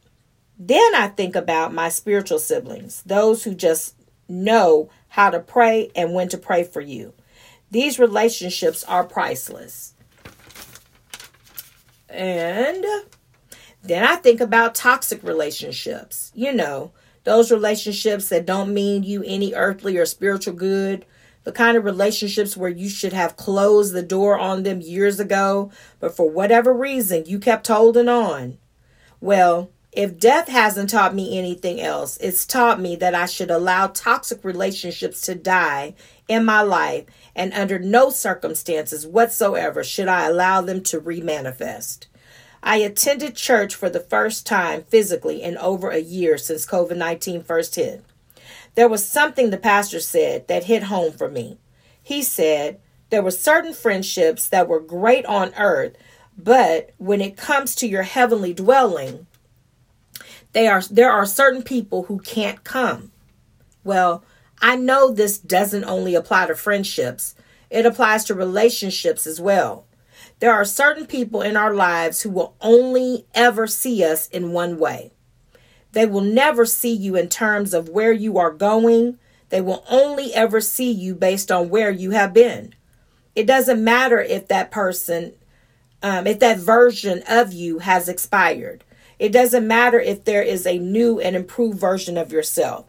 Then 0.57 0.95
I 0.95 1.09
think 1.09 1.35
about 1.35 1.73
my 1.73 1.89
spiritual 1.89 2.39
siblings, 2.39 3.03
those 3.05 3.43
who 3.43 3.53
just 3.53 3.93
know 4.29 4.89
how 5.09 5.31
to 5.31 5.41
pray 5.41 5.91
and 5.97 6.13
when 6.13 6.29
to 6.29 6.37
pray 6.37 6.63
for 6.63 6.79
you. 6.79 7.13
These 7.71 7.99
relationships 7.99 8.85
are 8.85 9.03
priceless. 9.03 9.95
And 12.17 12.85
then 13.83 14.03
I 14.03 14.15
think 14.17 14.41
about 14.41 14.75
toxic 14.75 15.23
relationships. 15.23 16.31
You 16.35 16.51
know, 16.53 16.91
those 17.23 17.51
relationships 17.51 18.29
that 18.29 18.45
don't 18.45 18.73
mean 18.73 19.03
you 19.03 19.23
any 19.25 19.53
earthly 19.53 19.97
or 19.97 20.05
spiritual 20.05 20.55
good 20.55 21.05
the 21.47 21.53
kind 21.53 21.77
of 21.77 21.85
relationships 21.85 22.57
where 22.57 22.69
you 22.69 22.89
should 22.89 23.13
have 23.13 23.37
closed 23.37 23.93
the 23.93 24.03
door 24.03 24.37
on 24.37 24.63
them 24.63 24.81
years 24.81 25.17
ago, 25.17 25.71
but 25.97 26.13
for 26.13 26.29
whatever 26.29 26.73
reason 26.73 27.23
you 27.25 27.39
kept 27.39 27.67
holding 27.67 28.09
on. 28.09 28.57
Well, 29.21 29.71
if 29.93 30.19
death 30.19 30.49
hasn't 30.49 30.89
taught 30.89 31.15
me 31.15 31.39
anything 31.39 31.79
else, 31.79 32.17
it's 32.17 32.45
taught 32.45 32.81
me 32.81 32.97
that 32.97 33.15
I 33.15 33.27
should 33.27 33.49
allow 33.49 33.87
toxic 33.87 34.43
relationships 34.43 35.21
to 35.21 35.35
die 35.35 35.95
in 36.27 36.43
my 36.43 36.63
life, 36.63 37.05
and 37.33 37.53
under 37.53 37.79
no 37.79 38.09
circumstances 38.09 39.07
whatsoever 39.07 39.85
should 39.85 40.09
I 40.09 40.25
allow 40.25 40.59
them 40.59 40.83
to 40.83 40.99
remanifest. 40.99 42.06
I 42.67 42.79
attended 42.79 43.37
church 43.37 43.75
for 43.75 43.89
the 43.89 44.01
first 44.01 44.45
time 44.45 44.83
physically 44.83 45.41
in 45.41 45.57
over 45.57 45.89
a 45.89 45.99
year 45.99 46.37
since 46.37 46.65
COVID 46.65 46.97
19 46.97 47.41
first 47.43 47.75
hit. 47.75 48.03
There 48.75 48.89
was 48.89 49.07
something 49.07 49.51
the 49.51 49.57
pastor 49.57 50.01
said 50.01 50.49
that 50.49 50.65
hit 50.65 50.83
home 50.83 51.13
for 51.13 51.29
me. 51.29 51.59
He 52.03 52.21
said 52.21 52.81
there 53.09 53.23
were 53.23 53.31
certain 53.31 53.73
friendships 53.73 54.49
that 54.49 54.67
were 54.67 54.81
great 54.81 55.25
on 55.27 55.53
earth, 55.57 55.95
but 56.37 56.91
when 56.97 57.21
it 57.21 57.37
comes 57.37 57.73
to 57.75 57.87
your 57.87 58.03
heavenly 58.03 58.53
dwelling, 58.53 59.27
they 60.51 60.67
are 60.67 60.81
there 60.91 61.11
are 61.11 61.25
certain 61.25 61.63
people 61.63 62.03
who 62.03 62.19
can't 62.19 62.65
come. 62.65 63.13
Well, 63.85 64.25
I 64.61 64.75
know 64.75 65.09
this 65.09 65.37
doesn't 65.37 65.85
only 65.85 66.15
apply 66.15 66.47
to 66.47 66.55
friendships. 66.55 67.33
It 67.69 67.85
applies 67.85 68.25
to 68.25 68.35
relationships 68.35 69.25
as 69.25 69.39
well. 69.39 69.86
There 70.39 70.53
are 70.53 70.65
certain 70.65 71.07
people 71.07 71.41
in 71.41 71.57
our 71.57 71.73
lives 71.73 72.21
who 72.21 72.29
will 72.29 72.55
only 72.61 73.25
ever 73.33 73.65
see 73.65 74.03
us 74.03 74.27
in 74.27 74.51
one 74.51 74.77
way. 74.77 75.11
They 75.93 76.05
will 76.05 76.21
never 76.21 76.65
see 76.65 76.93
you 76.93 77.15
in 77.15 77.27
terms 77.27 77.73
of 77.73 77.89
where 77.89 78.11
you 78.11 78.37
are 78.37 78.51
going. 78.51 79.17
They 79.49 79.61
will 79.61 79.83
only 79.89 80.33
ever 80.35 80.61
see 80.61 80.91
you 80.91 81.15
based 81.15 81.51
on 81.51 81.69
where 81.69 81.89
you 81.89 82.11
have 82.11 82.33
been. 82.33 82.75
It 83.35 83.47
doesn't 83.47 83.83
matter 83.83 84.19
if 84.19 84.47
that 84.47 84.69
person, 84.69 85.33
um, 86.03 86.27
if 86.27 86.39
that 86.39 86.59
version 86.59 87.23
of 87.27 87.53
you 87.53 87.79
has 87.79 88.07
expired. 88.07 88.83
It 89.17 89.31
doesn't 89.31 89.65
matter 89.65 89.99
if 89.99 90.25
there 90.25 90.43
is 90.43 90.67
a 90.67 90.77
new 90.77 91.19
and 91.19 91.35
improved 91.35 91.79
version 91.79 92.17
of 92.17 92.31
yourself. 92.31 92.85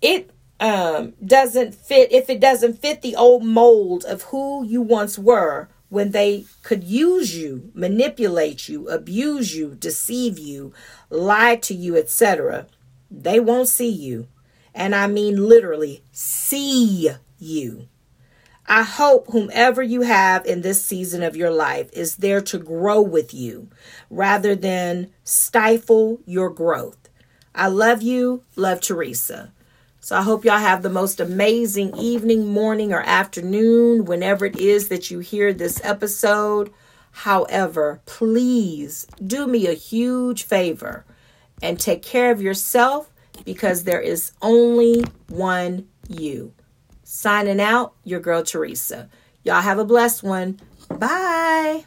It 0.00 0.30
um, 0.58 1.12
doesn't 1.24 1.74
fit, 1.74 2.12
if 2.12 2.30
it 2.30 2.40
doesn't 2.40 2.80
fit 2.80 3.02
the 3.02 3.16
old 3.16 3.44
mold 3.44 4.04
of 4.04 4.22
who 4.22 4.64
you 4.64 4.80
once 4.80 5.18
were, 5.18 5.68
when 5.92 6.12
they 6.12 6.46
could 6.62 6.82
use 6.82 7.36
you, 7.36 7.70
manipulate 7.74 8.66
you, 8.66 8.88
abuse 8.88 9.54
you, 9.54 9.74
deceive 9.78 10.38
you, 10.38 10.72
lie 11.10 11.54
to 11.54 11.74
you, 11.74 11.98
etc., 11.98 12.66
they 13.10 13.38
won't 13.38 13.68
see 13.68 13.90
you. 13.90 14.26
And 14.74 14.94
I 14.94 15.06
mean 15.06 15.46
literally, 15.46 16.02
see 16.10 17.10
you. 17.38 17.88
I 18.66 18.84
hope 18.84 19.26
whomever 19.26 19.82
you 19.82 20.00
have 20.00 20.46
in 20.46 20.62
this 20.62 20.82
season 20.82 21.22
of 21.22 21.36
your 21.36 21.50
life 21.50 21.90
is 21.92 22.16
there 22.16 22.40
to 22.40 22.56
grow 22.56 23.02
with 23.02 23.34
you 23.34 23.68
rather 24.08 24.56
than 24.56 25.10
stifle 25.24 26.20
your 26.24 26.48
growth. 26.48 27.10
I 27.54 27.66
love 27.66 28.00
you. 28.00 28.44
Love 28.56 28.80
Teresa. 28.80 29.52
So 30.04 30.16
I 30.16 30.22
hope 30.22 30.44
y'all 30.44 30.58
have 30.58 30.82
the 30.82 30.90
most 30.90 31.20
amazing 31.20 31.96
evening, 31.96 32.48
morning, 32.48 32.92
or 32.92 33.02
afternoon, 33.02 34.04
whenever 34.04 34.44
it 34.44 34.58
is 34.58 34.88
that 34.88 35.12
you 35.12 35.20
hear 35.20 35.52
this 35.52 35.80
episode. 35.84 36.72
However, 37.12 38.00
please 38.04 39.06
do 39.24 39.46
me 39.46 39.68
a 39.68 39.74
huge 39.74 40.42
favor 40.42 41.04
and 41.62 41.78
take 41.78 42.02
care 42.02 42.32
of 42.32 42.42
yourself 42.42 43.12
because 43.44 43.84
there 43.84 44.00
is 44.00 44.32
only 44.42 45.04
one 45.28 45.86
you. 46.08 46.52
Signing 47.04 47.60
out, 47.60 47.94
your 48.02 48.18
girl 48.18 48.42
Teresa. 48.42 49.08
Y'all 49.44 49.60
have 49.60 49.78
a 49.78 49.84
blessed 49.84 50.24
one. 50.24 50.58
Bye. 50.98 51.84